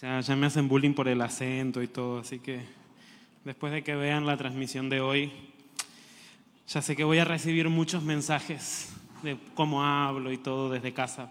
[0.00, 2.60] Ya, me hacen bullying por el acento y todo, así que
[3.44, 5.32] después de que vean la transmisión de hoy,
[6.66, 11.30] ya sé que voy a recibir muchos mensajes de cómo hablo y todo desde casa.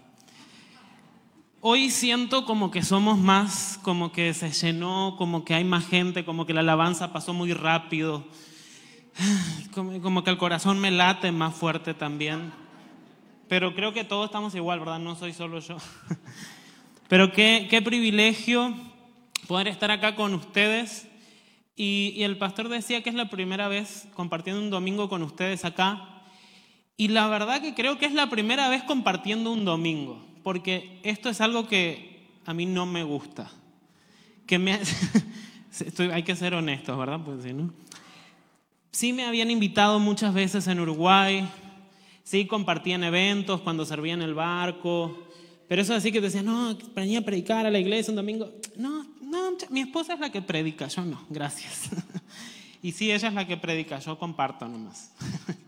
[1.60, 6.24] Hoy siento como que somos más, como que se llenó, como que hay más gente,
[6.24, 8.24] como que la alabanza pasó muy rápido,
[9.74, 12.50] como que el corazón me late más fuerte también.
[13.46, 15.00] Pero creo que todos estamos igual, ¿verdad?
[15.00, 15.76] No soy solo yo.
[17.14, 18.74] Pero qué, qué privilegio
[19.46, 21.06] poder estar acá con ustedes.
[21.76, 26.24] Y, el pastor decía que es la primera vez compartiendo un domingo con ustedes acá.
[26.96, 31.28] Y la verdad que creo que es la primera vez compartiendo un domingo, porque esto
[31.28, 33.48] es algo que a mí no me gusta.
[34.44, 34.80] Que me,
[35.70, 37.20] estoy, hay que ser honestos, ¿verdad?
[37.24, 37.72] Pues sí, ¿no?
[38.90, 41.48] Sí me habían invitado muchas veces en Uruguay,
[42.24, 45.23] sí compartían eventos cuando servía en el barco,
[45.68, 48.52] pero eso así que decía, no, venía a predicar a la iglesia un domingo.
[48.76, 51.90] No, no, mi esposa es la que predica, yo no, gracias.
[52.82, 55.12] y sí, ella es la que predica, yo comparto nomás.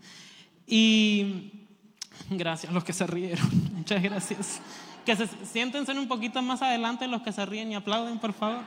[0.67, 1.51] y
[2.29, 4.61] gracias los que se rieron, muchas gracias.
[5.05, 8.63] Que se siéntense un poquito más adelante los que se ríen y aplauden, por favor.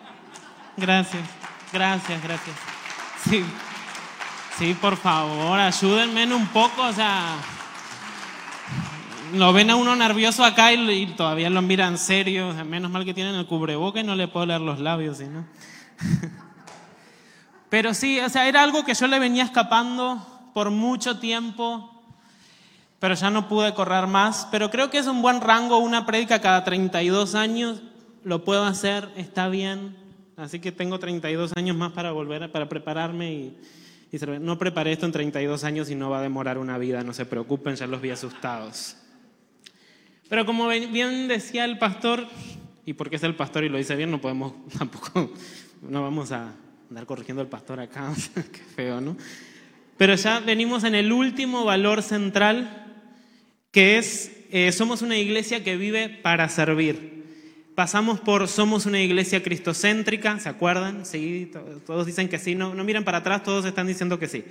[0.77, 1.22] Gracias,
[1.72, 2.56] gracias, gracias.
[3.28, 3.44] Sí,
[4.59, 7.37] sí, por favor, ayúdenme un poco, o sea
[9.34, 12.53] lo ven a uno nervioso acá y, y todavía lo miran serio.
[12.64, 15.47] Menos mal que tienen el cubreboca y no le puedo leer los labios, ¿sí, no?
[17.70, 22.03] Pero sí, o sea, era algo que yo le venía escapando por mucho tiempo,
[22.98, 24.48] pero ya no pude correr más.
[24.50, 27.81] Pero creo que es un buen rango, una prédica cada 32 años.
[28.25, 29.97] Lo puedo hacer, está bien.
[30.37, 33.59] Así que tengo 32 años más para volver, para prepararme y,
[34.11, 37.12] y no preparé esto en 32 años y no va a demorar una vida, no
[37.12, 38.97] se preocupen, ya los vi asustados.
[40.31, 42.25] Pero como bien decía el pastor,
[42.86, 45.33] y porque es el pastor y lo dice bien, no podemos tampoco,
[45.83, 46.55] no vamos a
[46.89, 49.17] andar corrigiendo al pastor acá, qué feo, ¿no?
[49.98, 53.03] Pero ya venimos en el último valor central,
[53.72, 57.25] que es, eh, somos una iglesia que vive para servir.
[57.75, 61.06] Pasamos por, somos una iglesia cristocéntrica, ¿se acuerdan?
[61.06, 61.50] Sí,
[61.84, 64.44] todos dicen que sí, no, no miren para atrás, todos están diciendo que sí.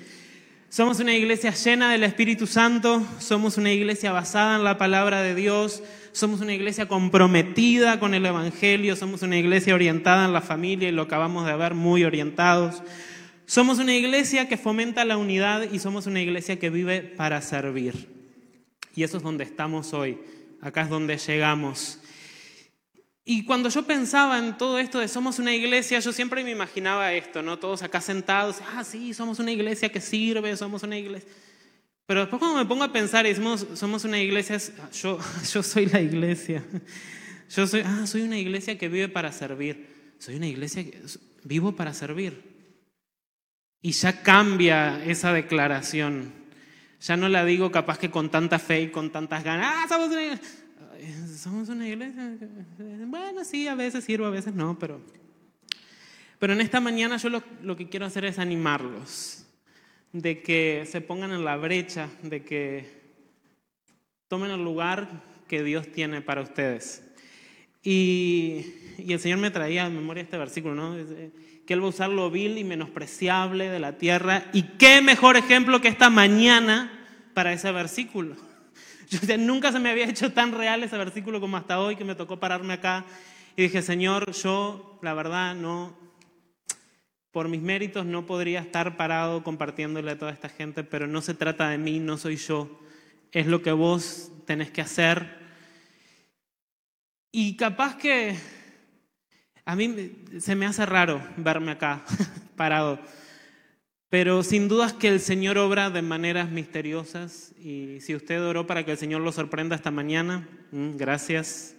[0.69, 5.33] Somos una iglesia llena del Espíritu Santo, somos una iglesia basada en la palabra de
[5.33, 5.81] Dios,
[6.11, 10.91] somos una iglesia comprometida con el Evangelio, somos una iglesia orientada en la familia y
[10.91, 12.83] lo acabamos de ver, muy orientados.
[13.47, 18.07] Somos una iglesia que fomenta la unidad y somos una iglesia que vive para servir.
[18.93, 20.19] Y eso es donde estamos hoy,
[20.61, 21.98] acá es donde llegamos.
[23.31, 27.13] Y cuando yo pensaba en todo esto de somos una iglesia, yo siempre me imaginaba
[27.13, 27.59] esto, ¿no?
[27.59, 31.29] Todos acá sentados, ah, sí, somos una iglesia que sirve, somos una iglesia.
[32.07, 34.57] Pero después cuando me pongo a pensar y decimos, somos una iglesia,
[34.93, 35.19] yo,
[35.53, 36.65] yo soy la iglesia.
[37.55, 40.15] Yo soy, ah, soy una iglesia que vive para servir.
[40.19, 40.99] Soy una iglesia que
[41.43, 42.43] vivo para servir.
[43.81, 46.31] Y ya cambia esa declaración.
[47.01, 50.09] Ya no la digo capaz que con tanta fe y con tantas ganas, ah, somos
[50.09, 50.47] una iglesia
[51.37, 52.37] somos una iglesia.
[53.07, 55.01] Bueno, sí, a veces sirvo, a veces no, pero,
[56.37, 59.45] pero en esta mañana yo lo, que quiero hacer es animarlos,
[60.11, 62.99] de que se pongan en la brecha, de que
[64.27, 67.03] tomen el lugar que Dios tiene para ustedes.
[67.81, 68.65] Y,
[68.97, 70.95] y el Señor me traía a memoria este versículo, ¿no?
[71.65, 74.45] Que Él va a usar lo vil y menospreciable de la tierra.
[74.53, 76.91] Y qué mejor ejemplo que esta mañana
[77.33, 78.48] para ese versículo.
[79.39, 82.39] Nunca se me había hecho tan real ese versículo como hasta hoy que me tocó
[82.39, 83.05] pararme acá.
[83.55, 85.97] Y dije, Señor, yo la verdad no,
[87.31, 91.33] por mis méritos no podría estar parado compartiéndole a toda esta gente, pero no se
[91.33, 92.79] trata de mí, no soy yo,
[93.31, 95.37] es lo que vos tenés que hacer.
[97.31, 98.35] Y capaz que
[99.65, 102.03] a mí se me hace raro verme acá
[102.55, 102.99] parado
[104.09, 108.83] pero sin dudas que el Señor obra de maneras misteriosas y si usted oró para
[108.83, 111.75] que el Señor lo sorprenda esta mañana, mm, gracias.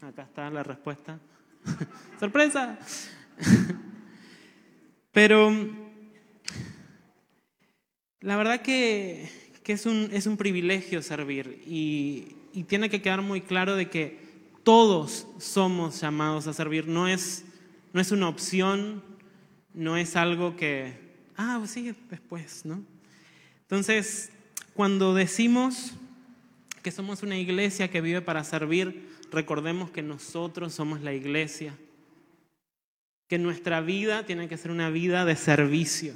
[0.00, 1.18] Acá está la respuesta.
[2.20, 2.78] ¡Sorpresa!
[5.12, 5.52] Pero
[8.20, 9.28] la verdad que,
[9.64, 13.90] que es, un, es, un, privilegio servir y, y tiene que quedar muy claro de
[13.90, 14.20] que
[14.62, 16.86] todos somos llamados a servir.
[16.86, 17.44] No es,
[17.92, 19.02] no es una opción,
[19.74, 21.05] no es algo que
[21.36, 22.84] ah, pues sí, después, ¿no?
[23.62, 24.30] Entonces,
[24.74, 25.92] cuando decimos
[26.82, 31.76] que somos una iglesia que vive para servir, recordemos que nosotros somos la iglesia,
[33.28, 36.14] que nuestra vida tiene que ser una vida de servicio.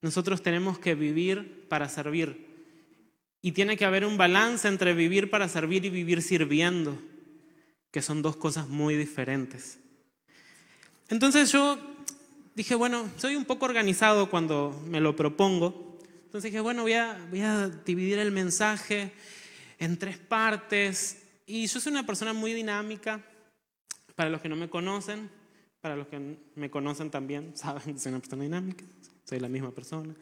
[0.00, 2.46] Nosotros tenemos que vivir para servir.
[3.42, 6.98] Y tiene que haber un balance entre vivir para servir y vivir sirviendo.
[7.90, 9.78] que son dos cosas muy diferentes.
[11.08, 11.78] Entonces yo
[12.58, 15.96] dije, bueno, soy un poco organizado cuando me lo propongo.
[16.24, 19.12] Entonces dije, bueno, voy a, voy a dividir el mensaje
[19.78, 21.22] en tres partes.
[21.46, 23.24] Y yo soy una persona muy dinámica.
[24.16, 25.30] Para los que no me conocen,
[25.80, 28.84] para los que me conocen también, saben que soy una persona dinámica,
[29.24, 30.12] soy la misma persona.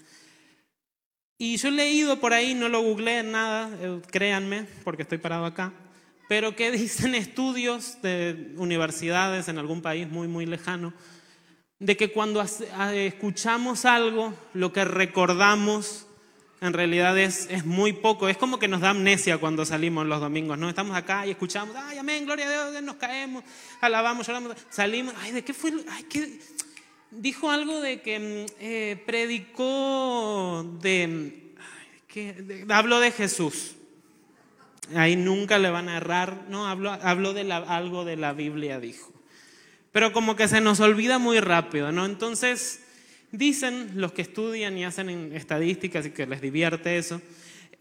[1.38, 5.46] Y yo he leído por ahí, no lo googleé nada, eh, créanme, porque estoy parado
[5.46, 5.72] acá,
[6.28, 10.92] pero que dicen estudios de universidades en algún país muy, muy lejano,
[11.78, 16.06] de que cuando escuchamos algo, lo que recordamos
[16.60, 18.28] en realidad es, es, muy poco.
[18.28, 20.68] Es como que nos da amnesia cuando salimos los domingos, ¿no?
[20.68, 23.44] Estamos acá y escuchamos, ay, amén, gloria a Dios, nos caemos,
[23.80, 25.72] alabamos, lloramos, salimos, ay, ¿de qué fue?
[25.90, 26.40] Ay, ¿qué?
[27.10, 31.52] Dijo algo de que mm, eh, predicó de,
[32.08, 33.72] que, habló de Jesús.
[34.94, 39.15] Ahí nunca le van a errar, no, habló, habló de algo de la Biblia, dijo.
[39.96, 42.04] Pero como que se nos olvida muy rápido, ¿no?
[42.04, 42.82] Entonces,
[43.32, 47.20] Dicen los que estudian y hacen estadísticas y que les divierte eso,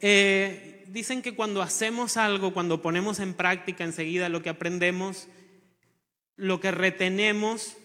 [0.02, 5.28] eh, dicen que cuando hacemos algo, cuando ponemos en práctica enseguida lo que aprendemos,
[6.36, 7.78] lo que retenemos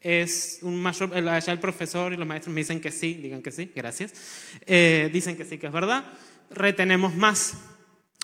[0.00, 3.50] es un mayor, allá el profesor y los maestros me dicen que sí, digan que
[3.50, 4.14] sí, gracias,
[4.64, 6.04] eh, dicen que sí, que es verdad,
[6.50, 7.58] retenemos más.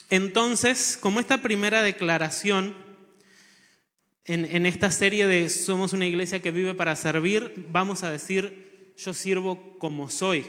[0.09, 2.84] Entonces, como esta primera declaración
[4.25, 8.95] en, en esta serie de Somos una iglesia que vive para servir, vamos a decir
[8.97, 10.47] yo sirvo como soy.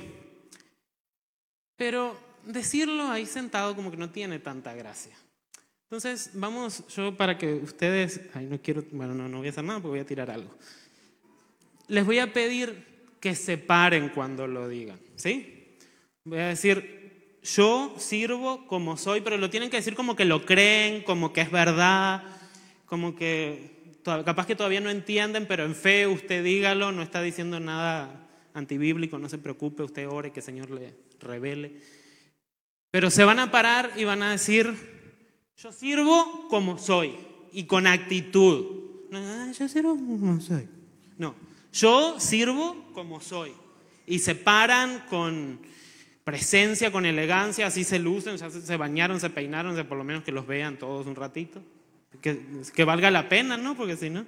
[1.76, 5.16] Pero decirlo ahí sentado como que no tiene tanta gracia.
[5.84, 9.64] Entonces, vamos, yo para que ustedes, ay, no quiero, bueno, no, no voy a hacer
[9.64, 10.56] nada porque voy a tirar algo.
[11.88, 15.78] Les voy a pedir que se paren cuando lo digan, ¿sí?
[16.24, 20.46] Voy a decir, yo sirvo como soy, pero lo tienen que decir como que lo
[20.46, 22.24] creen, como que es verdad,
[22.86, 27.60] como que capaz que todavía no entienden, pero en fe usted dígalo, no está diciendo
[27.60, 31.82] nada antibíblico, no se preocupe, usted ore que el Señor le revele.
[32.92, 34.74] Pero se van a parar y van a decir,
[35.58, 37.16] yo sirvo como soy
[37.52, 39.08] y con actitud.
[39.10, 40.68] No, yo sirvo como soy.
[41.18, 41.36] No,
[41.74, 43.52] yo sirvo como soy.
[44.08, 45.60] Y se paran con
[46.24, 50.32] presencia, con elegancia, así se lucen, ya se bañaron, se peinaron, por lo menos que
[50.32, 51.62] los vean todos un ratito.
[52.22, 52.40] Que,
[52.74, 53.76] que valga la pena, ¿no?
[53.76, 54.26] Porque si no.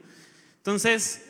[0.57, 1.25] Entonces,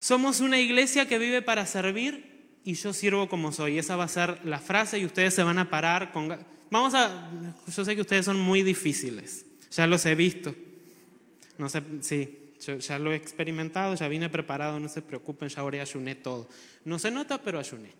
[0.00, 3.78] somos una iglesia que vive para servir y yo sirvo como soy.
[3.78, 6.38] Esa va a ser la frase y ustedes se van a parar con...
[6.70, 7.30] Vamos a...
[7.74, 10.54] Yo sé que ustedes son muy difíciles, ya los he visto.
[11.56, 15.80] No sé, sí, ya lo he experimentado, ya vine preparado, no se preocupen, ya ahora
[15.80, 16.48] ayuné todo.
[16.84, 17.92] No se nota, pero ayuné.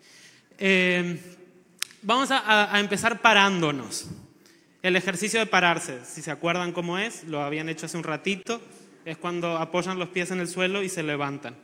[0.57, 1.19] Eh,
[2.01, 4.07] vamos a, a empezar parándonos.
[4.81, 8.61] El ejercicio de pararse, si se acuerdan cómo es, lo habían hecho hace un ratito,
[9.03, 11.55] es cuando apoyan los pies en el suelo y se levantan.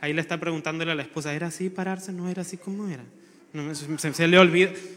[0.00, 2.12] Ahí le está preguntándole a la esposa, ¿era así pararse?
[2.12, 3.04] No, era así como era.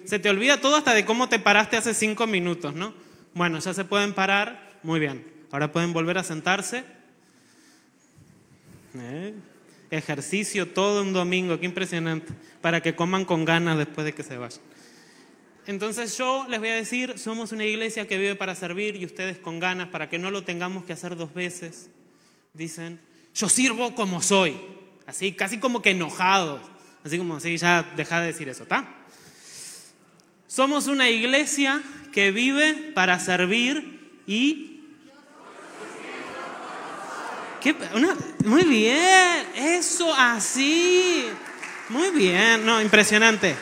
[0.05, 2.93] se te olvida todo hasta de cómo te paraste hace cinco minutos, ¿no?
[3.35, 5.25] Bueno, ya se pueden parar, muy bien.
[5.51, 6.83] Ahora pueden volver a sentarse.
[8.95, 9.33] Eh,
[9.91, 14.37] ejercicio todo un domingo, qué impresionante, para que coman con ganas después de que se
[14.37, 14.61] vayan.
[15.65, 19.37] Entonces yo les voy a decir, somos una iglesia que vive para servir y ustedes
[19.37, 21.89] con ganas, para que no lo tengamos que hacer dos veces.
[22.53, 22.99] Dicen,
[23.33, 24.57] yo sirvo como soy
[25.05, 26.61] así, casi como que enojados,
[27.03, 28.87] así como, sí, ya deja de decir eso, ¿está?
[30.47, 34.69] Somos una iglesia que vive para servir y...
[37.61, 37.73] ¿Qué?
[38.43, 41.25] muy bien, eso así.
[41.87, 43.55] Muy bien, no, impresionante.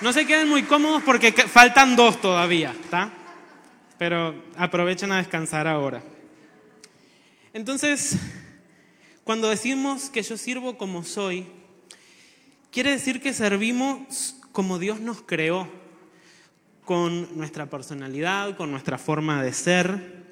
[0.00, 3.12] No se queden muy cómodos porque faltan dos todavía, ¿está?
[3.98, 6.02] Pero aprovechen a descansar ahora.
[7.52, 8.16] Entonces,
[9.22, 11.46] cuando decimos que yo sirvo como soy,
[12.72, 15.68] quiere decir que servimos como Dios nos creó,
[16.84, 20.24] con nuestra personalidad, con nuestra forma de ser.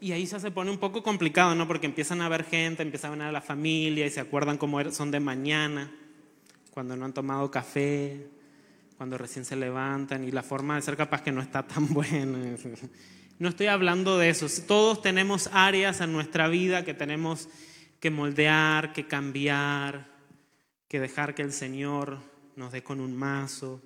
[0.00, 1.66] Y ahí ya se pone un poco complicado, ¿no?
[1.66, 4.80] Porque empiezan a ver gente, empiezan a ver a la familia y se acuerdan cómo
[4.80, 5.90] er-, son de mañana,
[6.80, 8.26] cuando no han tomado café,
[8.96, 12.56] cuando recién se levantan y la forma de ser capaz que no está tan buena.
[13.38, 14.46] No estoy hablando de eso.
[14.66, 17.50] Todos tenemos áreas en nuestra vida que tenemos
[18.00, 20.08] que moldear, que cambiar,
[20.88, 22.16] que dejar que el Señor
[22.56, 23.82] nos dé con un mazo.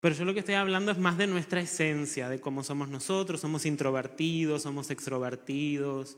[0.00, 3.40] Pero yo lo que estoy hablando es más de nuestra esencia, de cómo somos nosotros.
[3.40, 6.16] Somos introvertidos, somos extrovertidos.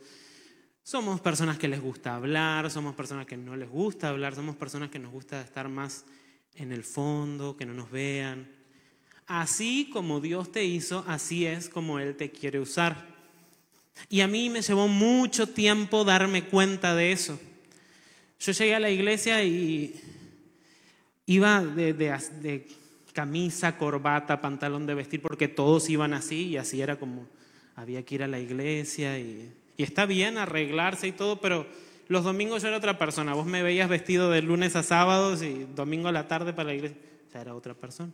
[0.85, 4.91] Somos personas que les gusta hablar, somos personas que no les gusta hablar, somos personas
[4.91, 6.05] que nos gusta estar más
[6.57, 8.51] en el fondo, que no nos vean.
[9.29, 13.07] Así como Dios te hizo, así es como Él te quiere usar.
[14.09, 17.39] Y a mí me llevó mucho tiempo darme cuenta de eso.
[18.41, 19.95] Yo llegué a la iglesia y
[21.27, 22.67] iba de,
[23.12, 27.29] camisa, corbata, pantalón de vestir, porque todos iban así y así era como
[27.77, 31.67] había que ir a la iglesia y, y está bien arreglarse y todo, pero
[32.09, 33.35] los domingos yo era otra persona.
[33.35, 36.75] Vos me veías vestido de lunes a sábados y domingo a la tarde para la
[36.75, 36.99] iglesia,
[37.33, 38.12] ya era otra persona.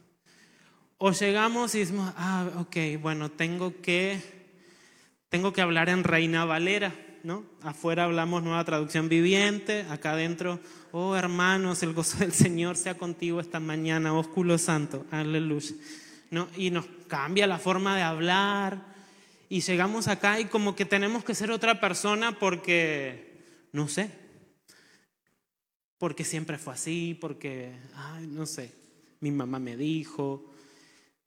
[0.98, 4.20] O llegamos y decimos, ah, ok, bueno, tengo que,
[5.28, 7.44] tengo que hablar en Reina Valera, ¿no?
[7.62, 10.60] Afuera hablamos nueva traducción viviente, acá adentro,
[10.92, 15.74] oh hermanos, el gozo del Señor sea contigo esta mañana, ósculo santo, aleluya.
[16.30, 16.48] ¿No?
[16.56, 18.97] Y nos cambia la forma de hablar
[19.48, 24.10] y llegamos acá y como que tenemos que ser otra persona porque, no sé,
[25.98, 28.72] porque siempre fue así, porque, ay, no sé,
[29.20, 30.52] mi mamá me dijo,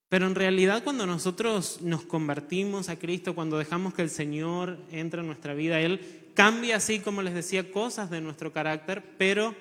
[0.07, 5.21] pero en realidad cuando nosotros nos convertimos a Cristo, cuando dejamos que el Señor entre
[5.21, 9.55] en nuestra vida, Él cambia así, como les decía, cosas de nuestro carácter, pero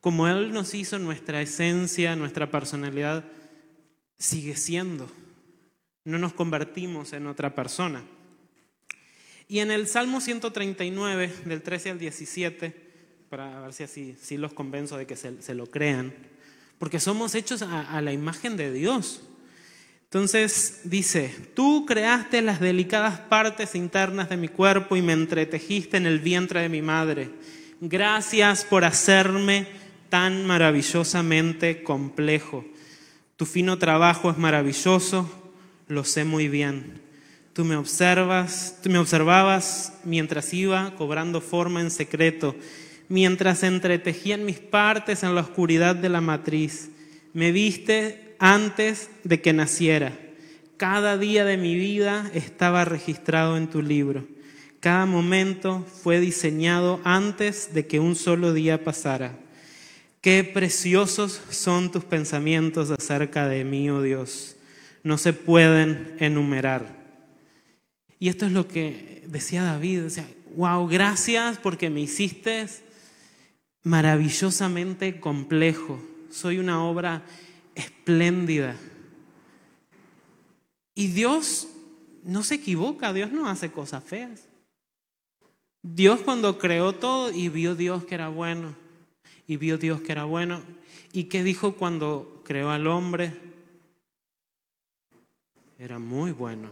[0.00, 3.24] como Él nos hizo, nuestra esencia, nuestra personalidad
[4.18, 5.08] sigue siendo.
[6.04, 8.04] No nos convertimos en otra persona.
[9.48, 12.74] Y en el Salmo 139, del 13 al 17,
[13.28, 16.14] para ver si así si los convenzo de que se, lo crean,
[16.78, 19.22] porque somos hechos a la imagen de Dios.
[20.14, 26.06] Entonces dice, tú creaste las delicadas partes internas de mi cuerpo y me entretejiste en
[26.06, 27.30] el vientre de mi madre.
[27.80, 29.66] Gracias por hacerme
[30.10, 32.64] tan maravillosamente complejo.
[33.34, 35.43] Tu fino trabajo es maravilloso,
[35.88, 37.02] lo sé muy bien.
[37.52, 42.56] Tú me observas, tú me observabas mientras iba cobrando forma en secreto,
[43.08, 46.90] mientras entretejían mis partes en la oscuridad de la matriz.
[47.32, 50.18] Me viste antes de que naciera.
[50.76, 54.26] Cada día de mi vida estaba registrado en tu libro.
[54.80, 59.38] Cada momento fue diseñado antes de que un solo día pasara.
[60.20, 64.53] Qué preciosos son tus pensamientos acerca de mí, oh Dios.
[65.04, 67.04] No se pueden enumerar.
[68.18, 70.08] Y esto es lo que decía David.
[70.08, 72.66] Sea, wow, gracias porque me hiciste
[73.84, 76.02] maravillosamente complejo.
[76.30, 77.22] Soy una obra
[77.74, 78.76] espléndida.
[80.94, 81.68] Y Dios
[82.24, 84.48] no se equivoca, Dios no hace cosas feas.
[85.82, 88.74] Dios cuando creó todo y vio Dios que era bueno,
[89.46, 90.62] y vio Dios que era bueno,
[91.12, 93.34] ¿y qué dijo cuando creó al hombre?
[95.78, 96.68] Era muy bueno.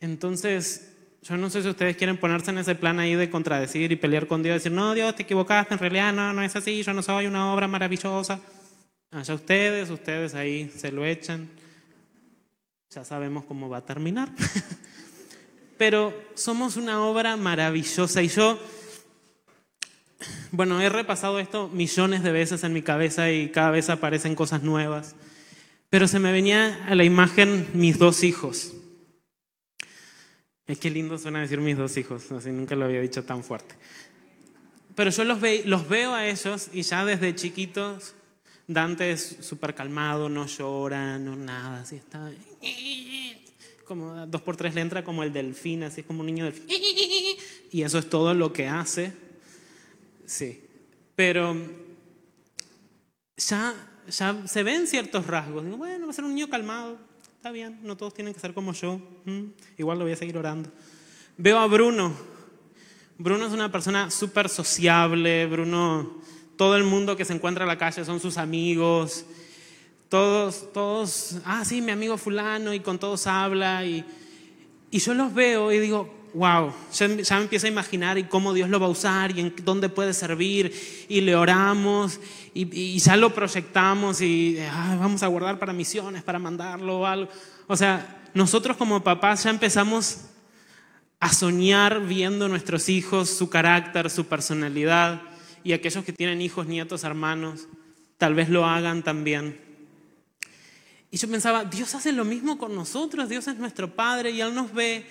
[0.00, 3.96] Entonces, yo no sé si ustedes quieren ponerse en ese plan ahí de contradecir y
[3.96, 6.92] pelear con Dios, decir, no, Dios, te equivocaste, en realidad no, no es así, yo
[6.92, 8.40] no soy una obra maravillosa.
[9.10, 11.48] Allá ustedes, ustedes ahí se lo echan.
[12.90, 14.28] Ya sabemos cómo va a terminar.
[15.78, 18.58] Pero somos una obra maravillosa y yo,
[20.50, 24.62] bueno, he repasado esto millones de veces en mi cabeza y cada vez aparecen cosas
[24.62, 25.14] nuevas.
[25.94, 28.72] Pero se me venía a la imagen mis dos hijos.
[30.66, 33.76] Es que lindo suena decir mis dos hijos, así nunca lo había dicho tan fuerte.
[34.96, 38.14] Pero yo los, los veo a ellos y ya desde chiquitos,
[38.66, 42.28] Dante es súper calmado, no llora, no nada, así está.
[43.84, 46.66] Como dos por tres le entra como el delfín, así es como un niño delfín.
[47.70, 49.12] Y eso es todo lo que hace.
[50.26, 50.60] Sí.
[51.14, 51.56] Pero
[53.36, 55.64] ya, ya se ven ciertos rasgos.
[55.64, 56.98] Digo, bueno, va a ser un niño calmado,
[57.36, 59.00] está bien, no todos tienen que ser como yo,
[59.76, 60.70] igual lo voy a seguir orando.
[61.36, 62.12] Veo a Bruno.
[63.18, 66.20] Bruno es una persona súper sociable, Bruno,
[66.56, 69.24] todo el mundo que se encuentra en la calle son sus amigos,
[70.08, 74.04] todos, todos, ah, sí, mi amigo fulano, y con todos habla, y,
[74.90, 78.68] y yo los veo y digo, wow, ya, me empiezo a imaginar y cómo Dios
[78.68, 80.72] lo va a usar y en dónde puede servir,
[81.08, 82.20] y le oramos,
[82.52, 84.58] y, ya lo proyectamos y
[84.98, 87.30] vamos a guardar para misiones, para mandarlo o algo.
[87.68, 90.26] O sea, nosotros como papás ya empezamos
[91.20, 95.22] a soñar viendo nuestros hijos, su carácter, su personalidad,
[95.62, 97.68] y aquellos que tienen hijos, nietos, hermanos,
[98.18, 99.60] tal vez lo hagan también.
[101.10, 104.52] Y yo pensaba, Dios hace lo mismo con nosotros, Dios es nuestro Padre y Él
[104.52, 105.06] nos ve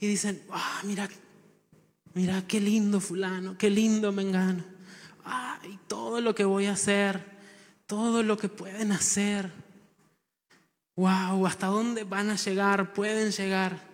[0.00, 1.08] y dicen, ah, mira,
[2.14, 4.78] mira qué lindo fulano, qué lindo mengano
[5.64, 7.22] y todo lo que voy a hacer,
[7.86, 9.50] todo lo que pueden hacer.
[10.96, 12.92] Wow, ¿hasta dónde van a llegar?
[12.92, 13.86] Pueden llegar.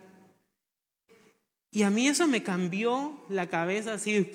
[1.71, 4.33] Y a mí eso me cambió la cabeza así.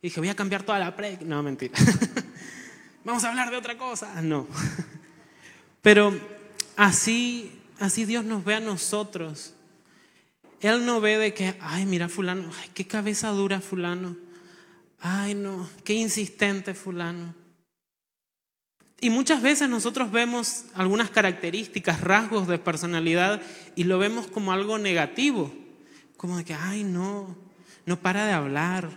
[0.00, 1.18] Y dije, voy a cambiar toda la pre.
[1.24, 1.74] No, mentira.
[3.04, 4.20] vamos a hablar de otra cosa.
[4.22, 4.46] No.
[5.82, 6.16] Pero
[6.76, 9.54] así, así Dios nos ve a nosotros.
[10.60, 14.16] Él no ve de que, ay, mira fulano, ay, qué cabeza dura fulano.
[15.00, 17.34] Ay, no, qué insistente fulano.
[19.00, 23.40] Y muchas veces nosotros vemos algunas características, rasgos de personalidad
[23.76, 25.54] y lo vemos como algo negativo.
[26.16, 27.36] Como de que, ay, no,
[27.86, 28.90] no para de hablar.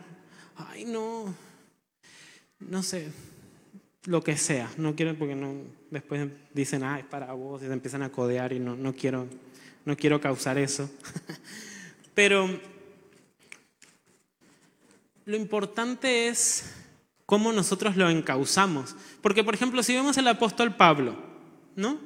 [0.56, 1.34] Ay, no,
[2.60, 3.12] no sé,
[4.06, 4.72] lo que sea.
[4.77, 5.53] No quiero porque no,
[5.91, 9.27] después dicen, ay, para vos y se empiezan a codear y no, no, quiero,
[9.86, 10.90] no quiero causar eso.
[12.14, 12.60] Pero
[15.26, 16.74] lo importante es
[17.26, 18.96] cómo nosotros lo encauzamos.
[19.22, 21.16] Porque, por ejemplo, si vemos el apóstol Pablo,
[21.76, 21.98] ¿no?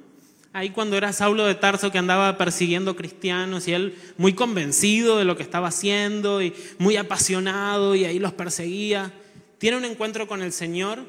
[0.53, 5.25] Ahí cuando era Saulo de Tarso que andaba persiguiendo cristianos y él muy convencido de
[5.25, 9.11] lo que estaba haciendo y muy apasionado y ahí los perseguía,
[9.57, 11.03] tiene un encuentro con el Señor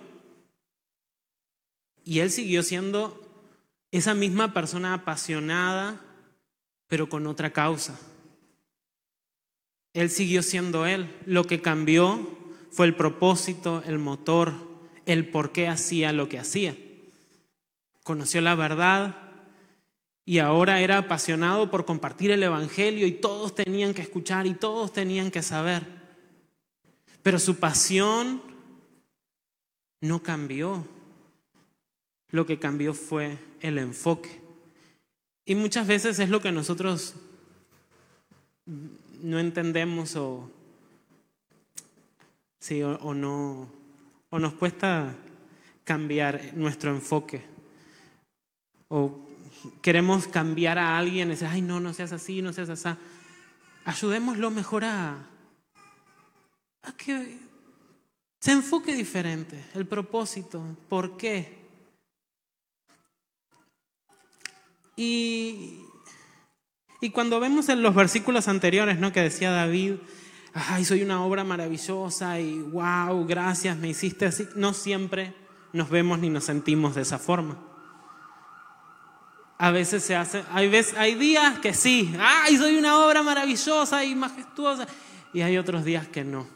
[2.04, 3.22] y él siguió siendo
[3.92, 6.00] esa misma persona apasionada,
[6.88, 7.98] pero con otra causa.
[9.92, 11.14] Él siguió siendo él.
[11.24, 12.28] Lo que cambió
[12.70, 14.52] fue el propósito, el motor,
[15.06, 16.76] el por qué hacía lo que hacía.
[18.04, 19.16] Conoció la verdad
[20.24, 24.92] y ahora era apasionado por compartir el Evangelio y todos tenían que escuchar y todos
[24.92, 25.86] tenían que saber.
[27.22, 28.42] Pero su pasión
[30.00, 30.86] no cambió.
[32.30, 34.45] Lo que cambió fue el enfoque.
[35.46, 37.14] Y muchas veces es lo que nosotros
[38.66, 40.50] no entendemos o
[42.66, 43.70] Sí, o, no,
[44.28, 45.14] o nos cuesta
[45.84, 47.44] cambiar nuestro enfoque.
[48.88, 49.20] O
[49.80, 52.88] queremos cambiar a alguien y decir, ay, no, no seas así, no seas así.
[53.84, 55.28] Ayudémoslo mejor a,
[56.82, 57.38] a que
[58.40, 61.55] se enfoque diferente, el propósito, por qué.
[64.96, 65.84] Y,
[67.00, 69.12] y cuando vemos en los versículos anteriores, ¿no?
[69.12, 69.96] Que decía David,
[70.54, 74.48] ay, soy una obra maravillosa y wow, gracias, me hiciste así.
[74.56, 75.34] No siempre
[75.72, 77.58] nos vemos ni nos sentimos de esa forma.
[79.58, 84.04] A veces se hace, hay, veces, hay días que sí, ay, soy una obra maravillosa
[84.04, 84.86] y majestuosa.
[85.32, 86.46] Y hay otros días que no,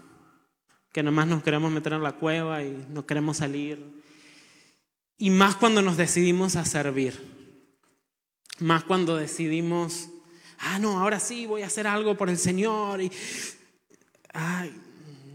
[0.93, 4.03] que nomás nos queremos meter en la cueva y no queremos salir.
[5.19, 7.30] Y más cuando nos decidimos a servir,
[8.61, 10.09] más cuando decidimos,
[10.59, 13.11] ah, no, ahora sí voy a hacer algo por el Señor y
[14.33, 14.75] ay,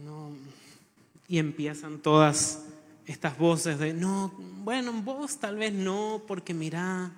[0.04, 0.32] no.
[1.28, 2.66] Y empiezan todas
[3.06, 4.34] estas voces de, no,
[4.64, 7.12] bueno, vos tal vez no, porque mira,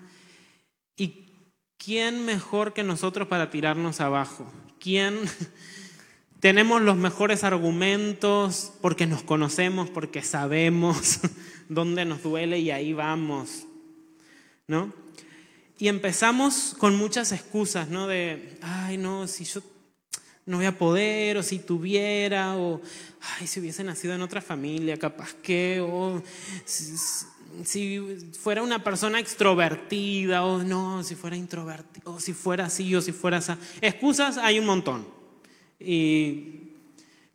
[0.95, 1.29] ¿y
[1.77, 4.51] quién mejor que nosotros para tirarnos abajo?
[4.79, 5.19] ¿Quién
[6.39, 11.19] tenemos los mejores argumentos porque nos conocemos, porque sabemos
[11.69, 13.65] dónde nos duele y ahí vamos?
[14.67, 15.06] ¿No?
[15.79, 18.07] Y empezamos con muchas excusas, ¿no?
[18.07, 19.61] De, ay, no, si yo
[20.47, 22.81] no voy a poder, o si tuviera, o
[23.39, 26.23] ay, si hubiese nacido en otra familia, capaz que, o
[26.65, 27.99] si,
[28.39, 33.11] fuera una persona extrovertida, o no, si fuera introvertida, o si fuera así, o si
[33.11, 33.51] fuera así.
[33.81, 35.05] Excusas hay un montón.
[35.79, 36.71] Y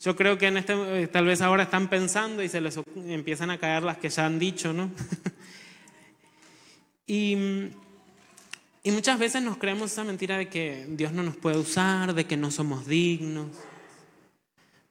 [0.01, 3.59] yo creo que en este, tal vez ahora están pensando y se les empiezan a
[3.59, 4.91] caer las que ya han dicho, ¿no?
[7.07, 7.71] y
[8.85, 12.27] y muchas veces nos creemos esa mentira de que Dios no nos puede usar, de
[12.27, 13.49] que no somos dignos,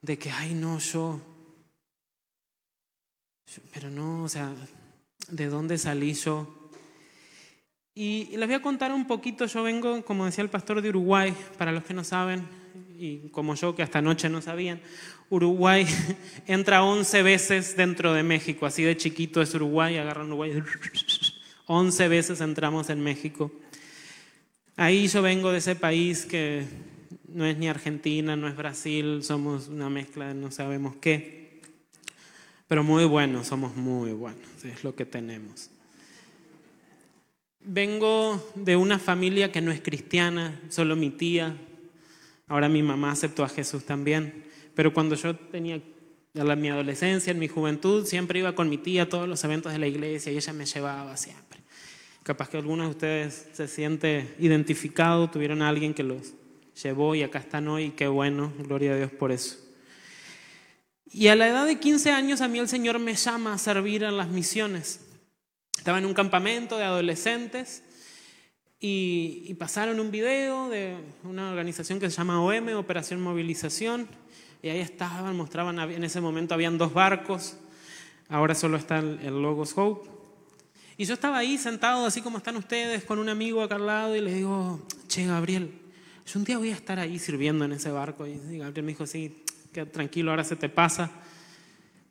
[0.01, 1.19] de que, ay, no, yo.
[3.73, 4.53] Pero no, o sea,
[5.27, 6.69] ¿de dónde salí yo?
[7.93, 11.35] Y les voy a contar un poquito, yo vengo, como decía el pastor de Uruguay,
[11.57, 12.47] para los que no saben,
[12.97, 14.79] y como yo que hasta anoche no sabían,
[15.29, 15.85] Uruguay
[16.47, 20.63] entra 11 veces dentro de México, así de chiquito es Uruguay, agarran Uruguay,
[21.65, 23.51] 11 veces entramos en México.
[24.81, 26.63] Ahí yo vengo de ese país que
[27.27, 31.61] no es ni Argentina, no es Brasil, somos una mezcla de no sabemos qué.
[32.67, 35.69] Pero muy buenos, somos muy buenos, es lo que tenemos.
[37.59, 41.55] Vengo de una familia que no es cristiana, solo mi tía.
[42.47, 44.45] Ahora mi mamá aceptó a Jesús también.
[44.73, 45.79] Pero cuando yo tenía
[46.33, 49.77] mi adolescencia, en mi juventud, siempre iba con mi tía a todos los eventos de
[49.77, 51.60] la iglesia y ella me llevaba siempre.
[52.23, 56.33] Capaz que algunos de ustedes se siente identificado, tuvieron a alguien que los
[56.81, 59.57] llevó y acá están hoy, qué bueno, gloria a Dios por eso.
[61.05, 64.03] Y a la edad de 15 años a mí el Señor me llama a servir
[64.03, 65.01] en las misiones.
[65.77, 67.83] Estaba en un campamento de adolescentes
[68.79, 74.07] y, pasaron un video de una organización que se llama OM, Operación Movilización,
[74.63, 77.57] y ahí estaban, mostraban, en ese momento habían dos barcos
[78.31, 80.20] Ahora solo está el Logos Hope.
[81.01, 84.15] Y yo estaba ahí sentado, así como están ustedes, con un amigo acá al lado,
[84.15, 85.71] y le digo, che, Gabriel,
[86.27, 88.27] yo un día voy a estar ahí sirviendo en ese barco.
[88.27, 89.43] Y Gabriel me dijo, sí,
[89.91, 91.09] tranquilo, ahora se te pasa.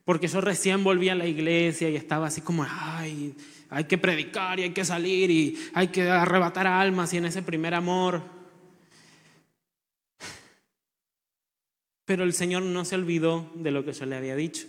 [0.05, 3.37] Porque yo recién volví a la iglesia y estaba así como, ay,
[3.69, 7.43] hay que predicar y hay que salir y hay que arrebatar almas y en ese
[7.43, 8.25] primer amor.
[12.07, 14.67] Pero el Señor no se olvidó de lo que yo le había dicho.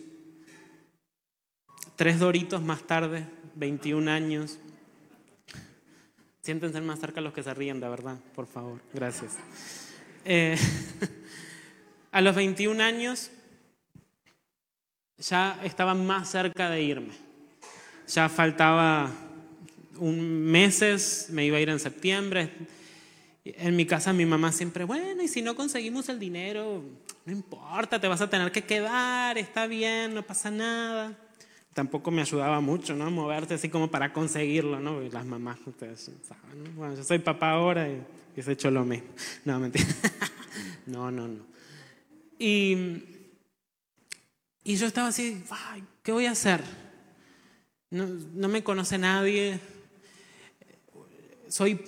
[1.95, 4.57] Tres doritos más tarde, 21 años.
[6.41, 8.81] Siéntense más cerca los que se ríen, de verdad, por favor.
[8.93, 9.37] Gracias.
[10.25, 10.57] Eh,
[12.11, 13.31] a los 21 años
[15.17, 17.13] ya estaba más cerca de irme.
[18.07, 19.11] Ya faltaba
[19.97, 22.49] un meses, me iba a ir en septiembre.
[23.43, 26.83] En mi casa mi mamá siempre, bueno, y si no conseguimos el dinero,
[27.25, 31.17] no importa, te vas a tener que quedar, está bien, no pasa nada
[31.73, 33.09] tampoco me ayudaba mucho, ¿no?
[33.11, 35.01] Moverse así como para conseguirlo, ¿no?
[35.01, 36.71] las mamás, ustedes saben, ¿no?
[36.71, 38.03] Bueno, yo soy papá ahora y,
[38.35, 39.09] y he hecho lo mismo.
[39.45, 39.85] No, mentira.
[40.85, 41.45] no, no, no.
[42.37, 43.03] Y,
[44.63, 45.43] y yo estaba así,
[46.03, 46.63] ¿qué voy a hacer?
[47.89, 49.59] No, no me conoce nadie.
[51.47, 51.79] Soy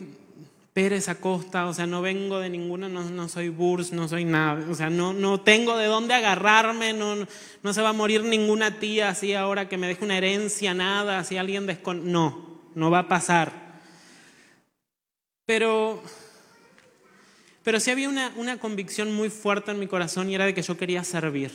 [0.73, 4.73] Pérez Acosta, o sea, no vengo de ninguna, no, soy Burs, no soy nada, o
[4.73, 7.27] sea, no, no tengo de dónde agarrarme, no,
[7.61, 11.19] no se va a morir ninguna tía así ahora que me deje una herencia, nada,
[11.19, 12.11] así alguien descon...
[12.11, 13.51] No, no va a pasar.
[15.45, 16.01] Pero,
[17.63, 20.63] pero sí había una, una convicción muy fuerte en mi corazón y era de que
[20.63, 21.51] yo quería servir.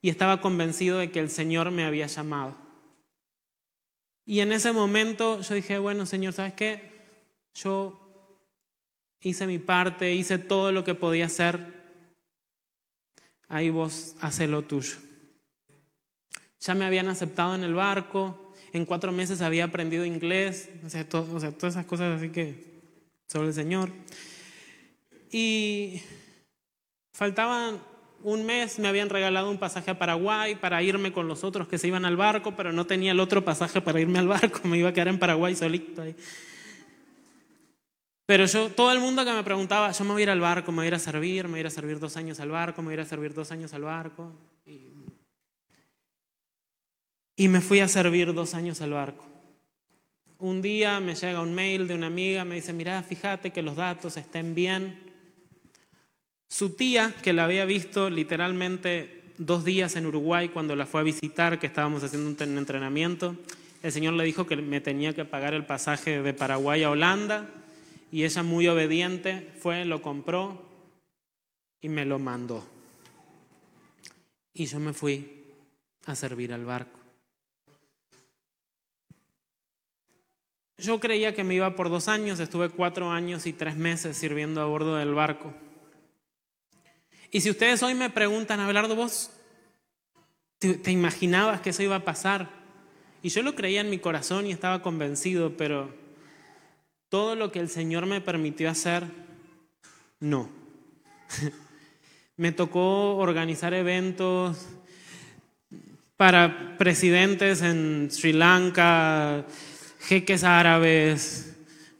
[0.00, 2.56] Y estaba convencido de que el Señor me había llamado.
[4.24, 6.90] Y en ese momento yo dije, bueno, Señor, ¿sabes qué?
[7.54, 8.01] Yo
[9.22, 11.82] hice mi parte, hice todo lo que podía hacer.
[13.48, 14.96] Ahí vos haces lo tuyo.
[16.60, 21.08] Ya me habían aceptado en el barco, en cuatro meses había aprendido inglés, o sea,
[21.08, 22.80] todas esas cosas así que
[23.28, 23.90] sobre el Señor.
[25.30, 26.02] Y
[27.12, 27.80] faltaban
[28.22, 31.78] un mes, me habían regalado un pasaje a Paraguay para irme con los otros que
[31.78, 34.78] se iban al barco, pero no tenía el otro pasaje para irme al barco, me
[34.78, 36.14] iba a quedar en Paraguay solito ahí.
[38.32, 40.72] Pero yo, todo el mundo que me preguntaba, yo me voy a ir al barco,
[40.72, 42.48] me voy a ir a servir, me voy a ir a servir dos años al
[42.48, 44.32] barco, me voy a ir a servir dos años al barco.
[47.36, 49.26] Y, me fui a servir dos años al barco.
[50.38, 53.76] Un día me llega un mail de una amiga, me dice, mira, fíjate que los
[53.76, 54.98] datos estén bien.
[56.48, 61.04] Su tía, que la había visto literalmente dos días en Uruguay cuando la fue a
[61.04, 63.36] visitar, que estábamos haciendo un entrenamiento,
[63.82, 67.58] el Señor le dijo que me tenía que pagar el pasaje de Paraguay a Holanda
[68.12, 70.62] y ella muy obediente fue, lo compró
[71.80, 72.62] y me lo mandó.
[74.52, 75.46] Y yo me fui
[76.04, 77.00] a servir al barco.
[80.76, 84.60] Yo creía que me iba por dos años, estuve cuatro años y tres meses sirviendo
[84.60, 85.54] a bordo del barco.
[87.30, 89.30] Y si ustedes hoy me preguntan, Abelardo, vos
[90.58, 92.50] te, te imaginabas que eso iba a pasar.
[93.22, 96.01] Y yo lo creía en mi corazón y estaba convencido, pero
[97.12, 99.04] todo lo que el Señor me permitió hacer,
[100.18, 100.48] no.
[102.38, 104.66] me tocó organizar eventos
[106.16, 109.44] para presidentes en Sri Lanka,
[110.00, 111.54] jeques árabes.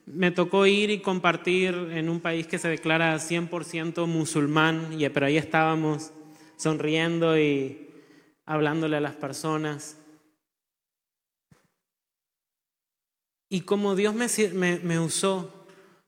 [0.07, 5.37] Me tocó ir y compartir en un país que se declara 100% musulmán, pero ahí
[5.37, 6.11] estábamos
[6.57, 7.90] sonriendo y
[8.46, 9.98] hablándole a las personas.
[13.53, 15.53] Y como Dios me, me, usó,